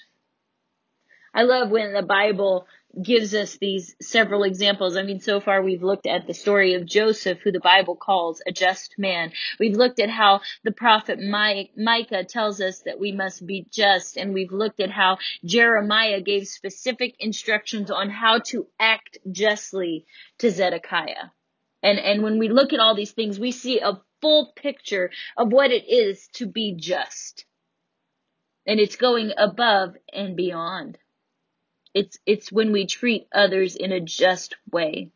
I 1.35 1.43
love 1.43 1.71
when 1.71 1.95
the 1.95 2.03
Bible 2.03 2.67
gives 3.01 3.35
us 3.35 3.57
these 3.57 3.97
several 4.03 4.43
examples. 4.43 4.97
I 4.97 5.03
mean, 5.03 5.21
so 5.21 5.41
far 5.41 5.63
we've 5.63 5.83
looked 5.83 6.07
at 6.07 6.27
the 6.27 6.35
story 6.35 6.75
of 6.75 6.85
Joseph, 6.85 7.39
who 7.43 7.51
the 7.51 7.61
Bible 7.61 7.97
calls 7.97 8.43
a 8.47 8.53
just 8.53 8.97
man. 8.99 9.33
We've 9.59 9.77
looked 9.77 9.99
at 9.99 10.11
how 10.11 10.43
the 10.63 10.73
prophet 10.73 11.19
Micah 11.21 12.25
tells 12.25 12.61
us 12.61 12.81
that 12.81 13.01
we 13.01 13.13
must 13.13 13.47
be 13.47 13.67
just, 13.71 14.19
and 14.19 14.35
we've 14.35 14.53
looked 14.53 14.81
at 14.81 14.91
how 14.91 15.19
Jeremiah 15.43 16.21
gave 16.21 16.49
specific 16.49 17.15
instructions 17.19 17.91
on 17.91 18.11
how 18.11 18.41
to 18.49 18.67
act 18.79 19.17
justly 19.31 20.05
to 20.39 20.51
Zedekiah. 20.51 21.31
And, 21.83 21.99
and 21.99 22.23
when 22.23 22.39
we 22.39 22.49
look 22.49 22.75
at 22.75 22.81
all 22.81 22.95
these 22.95 23.13
things, 23.13 23.41
we 23.41 23.53
see 23.53 23.81
a 23.81 24.01
full 24.23 24.53
picture 24.57 25.11
of 25.37 25.53
what 25.53 25.71
it 25.71 25.85
is 25.87 26.29
to 26.35 26.47
be 26.47 26.75
just. 26.75 27.45
And 28.67 28.81
it's 28.81 28.97
going 28.97 29.33
above 29.37 29.97
and 30.13 30.37
beyond. 30.37 30.97
It's, 31.93 32.19
it's 32.25 32.51
when 32.51 32.73
we 32.73 32.87
treat 32.87 33.27
others 33.35 33.77
in 33.77 33.93
a 33.93 34.01
just 34.01 34.55
way 34.71 35.11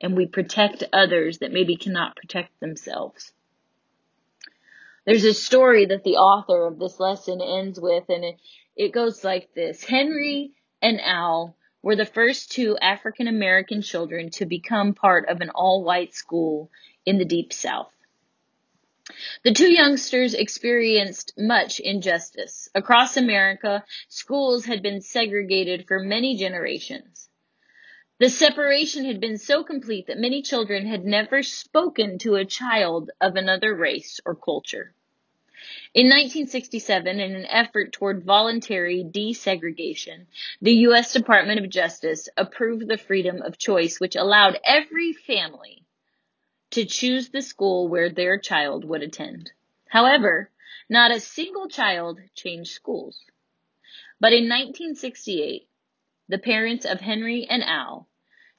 and 0.00 0.16
we 0.16 0.26
protect 0.26 0.84
others 0.92 1.38
that 1.38 1.52
maybe 1.52 1.76
cannot 1.76 2.14
protect 2.14 2.60
themselves. 2.60 3.32
There's 5.06 5.24
a 5.24 5.34
story 5.34 5.86
that 5.86 6.04
the 6.04 6.16
author 6.16 6.66
of 6.66 6.78
this 6.78 7.00
lesson 7.00 7.40
ends 7.40 7.80
with 7.80 8.04
and 8.08 8.24
it, 8.24 8.36
it 8.76 8.92
goes 8.92 9.24
like 9.24 9.52
this. 9.54 9.82
Henry 9.82 10.52
and 10.82 11.00
Al 11.00 11.56
were 11.82 11.96
the 11.96 12.04
first 12.04 12.52
two 12.52 12.76
African 12.78 13.26
American 13.26 13.82
children 13.82 14.30
to 14.30 14.46
become 14.46 14.94
part 14.94 15.28
of 15.28 15.40
an 15.40 15.50
all 15.50 15.82
white 15.82 16.14
school 16.14 16.70
in 17.06 17.18
the 17.18 17.24
deep 17.24 17.52
south. 17.52 17.90
The 19.42 19.52
two 19.52 19.70
youngsters 19.72 20.34
experienced 20.34 21.32
much 21.36 21.80
injustice. 21.80 22.68
Across 22.74 23.16
America, 23.16 23.84
schools 24.08 24.64
had 24.64 24.82
been 24.82 25.00
segregated 25.00 25.86
for 25.86 25.98
many 25.98 26.36
generations. 26.36 27.28
The 28.18 28.28
separation 28.28 29.06
had 29.06 29.18
been 29.18 29.38
so 29.38 29.64
complete 29.64 30.06
that 30.08 30.18
many 30.18 30.42
children 30.42 30.86
had 30.86 31.04
never 31.04 31.42
spoken 31.42 32.18
to 32.18 32.34
a 32.34 32.44
child 32.44 33.10
of 33.20 33.36
another 33.36 33.74
race 33.74 34.20
or 34.26 34.34
culture. 34.34 34.92
In 35.94 36.06
1967, 36.06 37.18
in 37.18 37.34
an 37.34 37.46
effort 37.46 37.92
toward 37.92 38.24
voluntary 38.24 39.02
desegregation, 39.02 40.26
the 40.60 40.74
U.S. 40.88 41.12
Department 41.12 41.60
of 41.60 41.68
Justice 41.68 42.28
approved 42.36 42.88
the 42.88 42.96
freedom 42.96 43.42
of 43.42 43.58
choice, 43.58 43.98
which 43.98 44.16
allowed 44.16 44.60
every 44.64 45.12
family 45.12 45.84
to 46.70 46.84
choose 46.84 47.28
the 47.28 47.42
school 47.42 47.88
where 47.88 48.10
their 48.10 48.38
child 48.38 48.84
would 48.84 49.02
attend. 49.02 49.52
However, 49.88 50.50
not 50.88 51.10
a 51.10 51.20
single 51.20 51.68
child 51.68 52.20
changed 52.34 52.72
schools. 52.72 53.24
But 54.20 54.32
in 54.32 54.44
1968, 54.48 55.68
the 56.28 56.38
parents 56.38 56.84
of 56.84 57.00
Henry 57.00 57.46
and 57.48 57.64
Al 57.64 58.08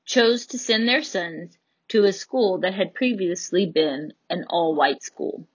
chose 0.05 0.47
to 0.47 0.57
send 0.57 0.87
their 0.87 1.03
sons 1.03 1.57
to 1.89 2.03
a 2.03 2.13
school 2.13 2.59
that 2.59 2.73
had 2.73 2.93
previously 2.93 3.65
been 3.65 4.13
an 4.29 4.45
all 4.49 4.75
white 4.75 5.03
school. 5.03 5.47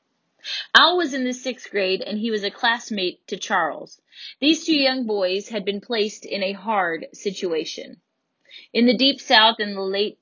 Al 0.74 0.96
was 0.96 1.12
in 1.12 1.24
the 1.24 1.32
sixth 1.32 1.70
grade 1.70 2.02
and 2.02 2.18
he 2.18 2.30
was 2.30 2.44
a 2.44 2.50
classmate 2.50 3.26
to 3.26 3.36
Charles. 3.36 4.00
These 4.40 4.64
two 4.64 4.76
young 4.76 5.06
boys 5.06 5.48
had 5.48 5.64
been 5.64 5.80
placed 5.80 6.24
in 6.24 6.42
a 6.42 6.52
hard 6.52 7.06
situation. 7.12 8.00
In 8.72 8.86
the 8.86 8.96
deep 8.96 9.20
south 9.20 9.60
in 9.60 9.74
the 9.74 9.82
late 9.82 10.18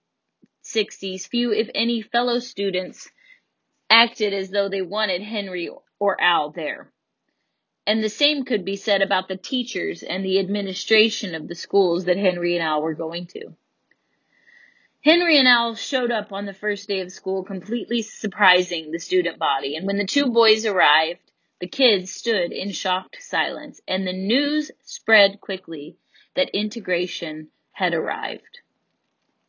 60s, 0.64 1.28
few, 1.28 1.52
if 1.52 1.68
any, 1.74 2.02
fellow 2.02 2.38
students 2.38 3.10
acted 3.90 4.32
as 4.32 4.50
though 4.50 4.68
they 4.68 4.82
wanted 4.82 5.22
Henry 5.22 5.70
or 5.98 6.20
Al 6.20 6.50
there. 6.50 6.90
And 7.86 8.02
the 8.02 8.08
same 8.08 8.44
could 8.44 8.64
be 8.64 8.76
said 8.76 9.02
about 9.02 9.28
the 9.28 9.36
teachers 9.36 10.02
and 10.02 10.24
the 10.24 10.38
administration 10.38 11.34
of 11.34 11.48
the 11.48 11.54
schools 11.54 12.06
that 12.06 12.16
Henry 12.16 12.56
and 12.56 12.62
Al 12.62 12.82
were 12.82 12.94
going 12.94 13.26
to. 13.28 13.54
Henry 15.04 15.36
and 15.38 15.46
Al 15.46 15.74
showed 15.74 16.10
up 16.10 16.32
on 16.32 16.46
the 16.46 16.54
first 16.54 16.88
day 16.88 17.00
of 17.00 17.12
school, 17.12 17.44
completely 17.44 18.00
surprising 18.00 18.90
the 18.90 18.98
student 18.98 19.38
body. 19.38 19.76
And 19.76 19.86
when 19.86 19.98
the 19.98 20.06
two 20.06 20.30
boys 20.30 20.64
arrived, 20.64 21.20
the 21.60 21.68
kids 21.68 22.10
stood 22.10 22.52
in 22.52 22.72
shocked 22.72 23.22
silence, 23.22 23.82
and 23.86 24.06
the 24.06 24.14
news 24.14 24.70
spread 24.82 25.42
quickly 25.42 25.98
that 26.36 26.48
integration 26.54 27.48
had 27.72 27.92
arrived. 27.92 28.60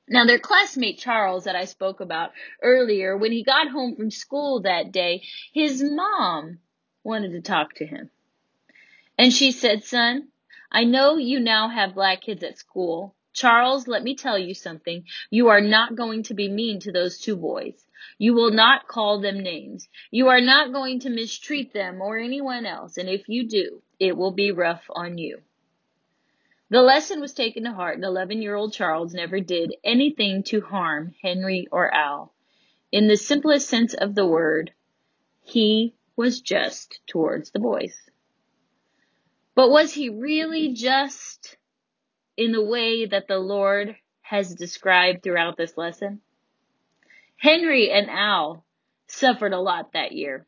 Now, 0.07 0.25
their 0.25 0.39
classmate 0.39 0.99
Charles, 0.99 1.45
that 1.45 1.55
I 1.55 1.65
spoke 1.65 1.99
about 1.99 2.31
earlier, 2.61 3.17
when 3.17 3.31
he 3.31 3.43
got 3.43 3.69
home 3.69 3.95
from 3.95 4.11
school 4.11 4.61
that 4.61 4.91
day, 4.91 5.23
his 5.51 5.81
mom 5.83 6.59
wanted 7.03 7.31
to 7.31 7.41
talk 7.41 7.73
to 7.75 7.85
him. 7.85 8.11
And 9.17 9.33
she 9.33 9.51
said, 9.51 9.83
Son, 9.83 10.27
I 10.71 10.83
know 10.83 11.17
you 11.17 11.39
now 11.39 11.69
have 11.69 11.95
black 11.95 12.21
kids 12.21 12.43
at 12.43 12.59
school. 12.59 13.15
Charles, 13.33 13.87
let 13.87 14.03
me 14.03 14.15
tell 14.15 14.37
you 14.37 14.53
something. 14.53 15.05
You 15.29 15.47
are 15.47 15.61
not 15.61 15.95
going 15.95 16.23
to 16.23 16.33
be 16.33 16.49
mean 16.49 16.79
to 16.81 16.91
those 16.91 17.17
two 17.17 17.35
boys. 17.35 17.85
You 18.17 18.33
will 18.33 18.51
not 18.51 18.87
call 18.87 19.19
them 19.21 19.39
names. 19.39 19.89
You 20.11 20.27
are 20.27 20.41
not 20.41 20.71
going 20.71 20.99
to 21.01 21.09
mistreat 21.09 21.73
them 21.73 22.01
or 22.01 22.17
anyone 22.17 22.65
else. 22.65 22.97
And 22.97 23.09
if 23.09 23.27
you 23.27 23.47
do, 23.47 23.81
it 23.99 24.15
will 24.15 24.31
be 24.31 24.51
rough 24.51 24.83
on 24.89 25.17
you. 25.17 25.41
The 26.69 26.81
lesson 26.81 27.21
was 27.21 27.33
taken 27.33 27.63
to 27.63 27.73
heart, 27.73 27.95
and 27.95 28.03
11 28.03 28.41
year 28.41 28.55
old 28.55 28.73
Charles 28.73 29.13
never 29.13 29.39
did 29.39 29.75
anything 29.83 30.43
to 30.43 30.61
harm 30.61 31.13
Henry 31.21 31.67
or 31.71 31.93
Al. 31.93 32.33
In 32.91 33.07
the 33.07 33.17
simplest 33.17 33.69
sense 33.69 33.93
of 33.93 34.15
the 34.15 34.25
word, 34.25 34.73
he 35.43 35.93
was 36.15 36.41
just 36.41 36.99
towards 37.05 37.51
the 37.51 37.59
boys. 37.59 37.95
But 39.53 39.69
was 39.69 39.93
he 39.93 40.09
really 40.09 40.73
just 40.73 41.57
in 42.35 42.51
the 42.51 42.63
way 42.63 43.05
that 43.05 43.27
the 43.27 43.39
Lord 43.39 43.95
has 44.21 44.55
described 44.55 45.21
throughout 45.21 45.57
this 45.57 45.77
lesson? 45.77 46.21
Henry 47.37 47.91
and 47.91 48.09
Al 48.09 48.65
suffered 49.07 49.53
a 49.53 49.59
lot 49.59 49.93
that 49.93 50.13
year. 50.13 50.47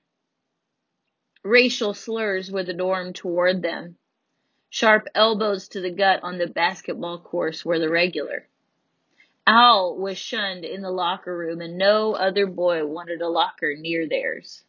Racial 1.44 1.94
slurs 1.94 2.52
were 2.52 2.64
the 2.64 2.74
norm 2.74 3.14
toward 3.14 3.62
them. 3.62 3.98
Sharp 4.70 5.08
elbows 5.16 5.70
to 5.70 5.82
the 5.82 5.92
gut 5.92 6.22
on 6.24 6.38
the 6.38 6.48
basketball 6.48 7.20
course 7.20 7.64
were 7.64 7.80
the 7.80 7.90
regular. 7.90 8.48
Al 9.48 9.96
was 9.96 10.18
shunned 10.18 10.66
in 10.66 10.82
the 10.82 10.92
locker 10.92 11.36
room 11.36 11.62
and 11.62 11.78
no 11.78 12.14
other 12.14 12.46
boy 12.46 12.86
wanted 12.86 13.22
a 13.22 13.30
locker 13.30 13.76
near 13.78 14.08
theirs. 14.08 14.64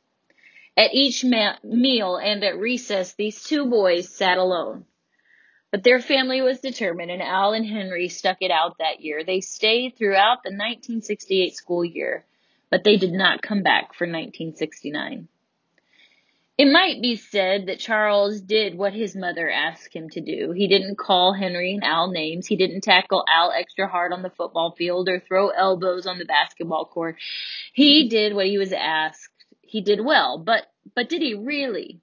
At 0.76 0.94
each 0.94 1.24
ma- 1.24 1.58
meal 1.64 2.16
and 2.16 2.44
at 2.44 2.56
recess, 2.56 3.14
these 3.14 3.42
two 3.42 3.66
boys 3.66 4.08
sat 4.08 4.38
alone. 4.38 4.84
But 5.72 5.82
their 5.82 6.00
family 6.00 6.40
was 6.40 6.60
determined 6.60 7.10
and 7.10 7.20
Al 7.20 7.52
and 7.52 7.66
Henry 7.66 8.08
stuck 8.08 8.38
it 8.40 8.52
out 8.52 8.78
that 8.78 9.00
year. 9.00 9.24
They 9.24 9.40
stayed 9.40 9.96
throughout 9.96 10.44
the 10.44 10.50
1968 10.50 11.56
school 11.56 11.84
year, 11.84 12.24
but 12.70 12.84
they 12.84 12.96
did 12.96 13.12
not 13.12 13.42
come 13.42 13.64
back 13.64 13.94
for 13.94 14.06
1969. 14.06 15.26
It 16.58 16.66
might 16.66 17.00
be 17.00 17.14
said 17.14 17.66
that 17.66 17.78
Charles 17.78 18.40
did 18.40 18.76
what 18.76 18.92
his 18.92 19.14
mother 19.14 19.48
asked 19.48 19.94
him 19.94 20.10
to 20.10 20.20
do. 20.20 20.50
He 20.50 20.66
didn't 20.66 20.98
call 20.98 21.32
Henry 21.32 21.72
and 21.72 21.84
Al 21.84 22.10
names. 22.10 22.48
He 22.48 22.56
didn't 22.56 22.80
tackle 22.80 23.24
Al 23.32 23.52
extra 23.52 23.86
hard 23.86 24.12
on 24.12 24.22
the 24.22 24.30
football 24.30 24.74
field 24.76 25.08
or 25.08 25.20
throw 25.20 25.50
elbows 25.50 26.04
on 26.04 26.18
the 26.18 26.24
basketball 26.24 26.86
court. 26.86 27.16
He 27.72 28.08
did 28.08 28.34
what 28.34 28.46
he 28.46 28.58
was 28.58 28.72
asked. 28.72 29.30
He 29.62 29.82
did 29.82 30.04
well, 30.04 30.36
but, 30.36 30.66
but 30.96 31.08
did 31.08 31.22
he 31.22 31.34
really 31.34 32.00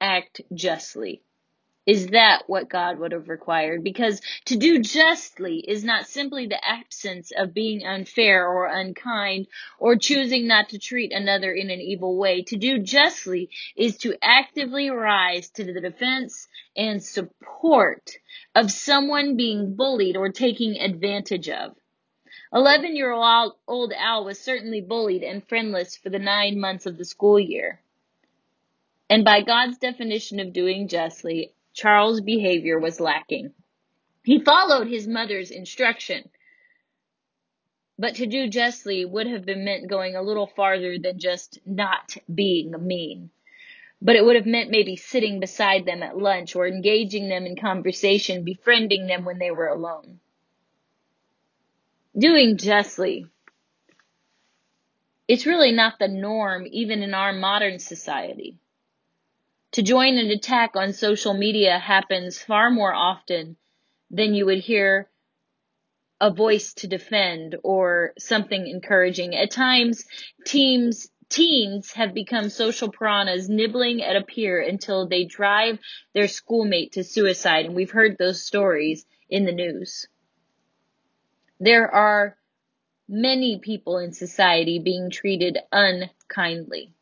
act 0.00 0.40
justly? 0.54 1.22
Is 1.86 2.08
that 2.08 2.42
what 2.48 2.68
God 2.68 2.98
would 2.98 3.12
have 3.12 3.28
required? 3.28 3.84
Because 3.84 4.20
to 4.46 4.56
do 4.56 4.80
justly 4.80 5.58
is 5.58 5.84
not 5.84 6.08
simply 6.08 6.48
the 6.48 6.62
absence 6.68 7.30
of 7.36 7.54
being 7.54 7.86
unfair 7.86 8.48
or 8.48 8.66
unkind 8.66 9.46
or 9.78 9.94
choosing 9.94 10.48
not 10.48 10.70
to 10.70 10.80
treat 10.80 11.12
another 11.12 11.52
in 11.52 11.70
an 11.70 11.80
evil 11.80 12.16
way. 12.16 12.42
To 12.42 12.56
do 12.56 12.80
justly 12.80 13.50
is 13.76 13.98
to 13.98 14.16
actively 14.20 14.90
rise 14.90 15.48
to 15.50 15.64
the 15.64 15.80
defense 15.80 16.48
and 16.76 17.00
support 17.00 18.10
of 18.56 18.72
someone 18.72 19.36
being 19.36 19.76
bullied 19.76 20.16
or 20.16 20.30
taking 20.30 20.80
advantage 20.80 21.48
of. 21.48 21.76
11 22.52 22.96
year 22.96 23.12
old 23.12 23.92
Al 23.96 24.24
was 24.24 24.40
certainly 24.40 24.80
bullied 24.80 25.22
and 25.22 25.46
friendless 25.46 25.96
for 25.96 26.10
the 26.10 26.18
nine 26.18 26.58
months 26.58 26.86
of 26.86 26.98
the 26.98 27.04
school 27.04 27.38
year. 27.38 27.80
And 29.08 29.24
by 29.24 29.42
God's 29.42 29.78
definition 29.78 30.40
of 30.40 30.52
doing 30.52 30.88
justly, 30.88 31.52
Charles' 31.76 32.22
behavior 32.22 32.78
was 32.78 33.00
lacking. 33.00 33.52
He 34.24 34.40
followed 34.40 34.88
his 34.88 35.06
mother's 35.06 35.50
instruction. 35.50 36.30
But 37.98 38.16
to 38.16 38.26
do 38.26 38.48
justly 38.48 39.04
would 39.04 39.26
have 39.26 39.44
been 39.44 39.64
meant 39.64 39.88
going 39.88 40.16
a 40.16 40.22
little 40.22 40.46
farther 40.46 40.98
than 40.98 41.18
just 41.18 41.60
not 41.66 42.16
being 42.34 42.72
mean. 42.86 43.30
But 44.00 44.16
it 44.16 44.24
would 44.24 44.36
have 44.36 44.46
meant 44.46 44.70
maybe 44.70 44.96
sitting 44.96 45.38
beside 45.38 45.84
them 45.84 46.02
at 46.02 46.16
lunch 46.16 46.56
or 46.56 46.66
engaging 46.66 47.28
them 47.28 47.44
in 47.44 47.56
conversation, 47.56 48.42
befriending 48.42 49.06
them 49.06 49.26
when 49.26 49.38
they 49.38 49.50
were 49.50 49.68
alone. 49.68 50.20
Doing 52.16 52.56
justly. 52.56 53.26
It's 55.28 55.44
really 55.44 55.72
not 55.72 55.98
the 55.98 56.08
norm 56.08 56.66
even 56.70 57.02
in 57.02 57.12
our 57.12 57.34
modern 57.34 57.78
society. 57.78 58.58
To 59.76 59.82
join 59.82 60.16
an 60.16 60.30
attack 60.30 60.74
on 60.74 60.94
social 60.94 61.34
media 61.34 61.78
happens 61.78 62.38
far 62.38 62.70
more 62.70 62.94
often 62.94 63.58
than 64.10 64.32
you 64.32 64.46
would 64.46 64.60
hear 64.60 65.10
a 66.18 66.30
voice 66.30 66.72
to 66.76 66.86
defend 66.86 67.56
or 67.62 68.14
something 68.18 68.66
encouraging. 68.66 69.36
At 69.36 69.50
times, 69.50 70.06
teams 70.46 71.10
teens 71.28 71.92
have 71.92 72.14
become 72.14 72.48
social 72.48 72.90
piranhas 72.90 73.50
nibbling 73.50 74.02
at 74.02 74.16
a 74.16 74.24
peer 74.24 74.62
until 74.62 75.08
they 75.08 75.24
drive 75.24 75.78
their 76.14 76.26
schoolmate 76.26 76.92
to 76.92 77.04
suicide 77.04 77.66
and 77.66 77.74
we've 77.74 77.90
heard 77.90 78.16
those 78.16 78.42
stories 78.42 79.04
in 79.28 79.44
the 79.44 79.52
news. 79.52 80.08
There 81.60 81.94
are 81.94 82.38
many 83.06 83.58
people 83.58 83.98
in 83.98 84.14
society 84.14 84.78
being 84.78 85.10
treated 85.10 85.58
unkindly. 85.70 86.94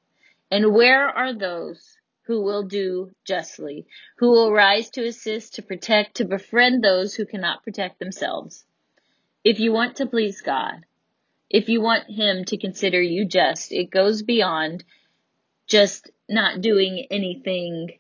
And 0.50 0.74
where 0.74 1.08
are 1.08 1.32
those 1.32 1.98
who 2.26 2.42
will 2.42 2.62
do 2.62 3.10
justly, 3.24 3.86
who 4.16 4.30
will 4.30 4.52
rise 4.52 4.90
to 4.90 5.06
assist, 5.06 5.54
to 5.54 5.62
protect, 5.62 6.16
to 6.16 6.24
befriend 6.24 6.82
those 6.82 7.14
who 7.14 7.26
cannot 7.26 7.62
protect 7.62 7.98
themselves. 7.98 8.64
If 9.42 9.60
you 9.60 9.72
want 9.72 9.96
to 9.96 10.06
please 10.06 10.40
God, 10.40 10.86
if 11.50 11.68
you 11.68 11.80
want 11.80 12.10
Him 12.10 12.44
to 12.46 12.56
consider 12.56 13.00
you 13.00 13.26
just, 13.26 13.72
it 13.72 13.90
goes 13.90 14.22
beyond 14.22 14.84
just 15.66 16.10
not 16.28 16.60
doing 16.60 17.06
anything 17.10 17.98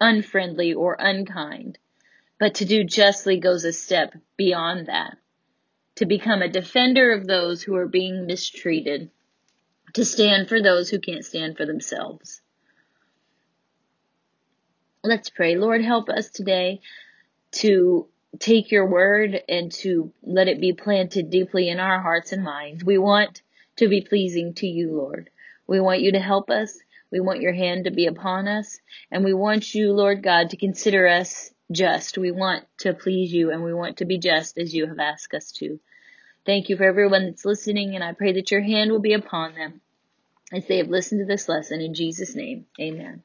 unfriendly 0.00 0.74
or 0.74 0.96
unkind. 0.98 1.78
But 2.38 2.56
to 2.56 2.64
do 2.64 2.84
justly 2.84 3.38
goes 3.38 3.64
a 3.64 3.72
step 3.72 4.14
beyond 4.36 4.86
that. 4.86 5.16
To 5.96 6.06
become 6.06 6.42
a 6.42 6.48
defender 6.48 7.12
of 7.12 7.26
those 7.26 7.62
who 7.62 7.76
are 7.76 7.86
being 7.86 8.26
mistreated. 8.26 9.10
To 9.94 10.04
stand 10.04 10.48
for 10.48 10.60
those 10.60 10.90
who 10.90 10.98
can't 10.98 11.24
stand 11.24 11.56
for 11.56 11.66
themselves. 11.66 12.41
Let's 15.04 15.30
pray. 15.30 15.56
Lord, 15.56 15.82
help 15.82 16.08
us 16.08 16.30
today 16.30 16.80
to 17.52 18.06
take 18.38 18.70
your 18.70 18.86
word 18.86 19.42
and 19.48 19.72
to 19.72 20.12
let 20.22 20.46
it 20.46 20.60
be 20.60 20.72
planted 20.72 21.28
deeply 21.28 21.68
in 21.68 21.80
our 21.80 22.00
hearts 22.00 22.30
and 22.30 22.44
minds. 22.44 22.84
We 22.84 22.98
want 22.98 23.42
to 23.76 23.88
be 23.88 24.02
pleasing 24.02 24.54
to 24.54 24.66
you, 24.68 24.92
Lord. 24.94 25.28
We 25.66 25.80
want 25.80 26.02
you 26.02 26.12
to 26.12 26.20
help 26.20 26.50
us. 26.50 26.78
We 27.10 27.18
want 27.18 27.40
your 27.40 27.52
hand 27.52 27.84
to 27.84 27.90
be 27.90 28.06
upon 28.06 28.46
us. 28.46 28.78
And 29.10 29.24
we 29.24 29.34
want 29.34 29.74
you, 29.74 29.92
Lord 29.92 30.22
God, 30.22 30.50
to 30.50 30.56
consider 30.56 31.08
us 31.08 31.50
just. 31.72 32.16
We 32.16 32.30
want 32.30 32.64
to 32.78 32.94
please 32.94 33.32
you 33.32 33.50
and 33.50 33.64
we 33.64 33.74
want 33.74 33.96
to 33.96 34.04
be 34.04 34.18
just 34.18 34.56
as 34.56 34.72
you 34.72 34.86
have 34.86 35.00
asked 35.00 35.34
us 35.34 35.50
to. 35.52 35.80
Thank 36.46 36.68
you 36.68 36.76
for 36.76 36.84
everyone 36.84 37.26
that's 37.26 37.44
listening 37.44 37.96
and 37.96 38.04
I 38.04 38.12
pray 38.12 38.34
that 38.34 38.52
your 38.52 38.62
hand 38.62 38.92
will 38.92 39.00
be 39.00 39.14
upon 39.14 39.56
them 39.56 39.80
as 40.52 40.66
they 40.66 40.78
have 40.78 40.88
listened 40.88 41.20
to 41.20 41.26
this 41.26 41.48
lesson 41.48 41.80
in 41.80 41.92
Jesus' 41.92 42.36
name. 42.36 42.66
Amen. 42.80 43.24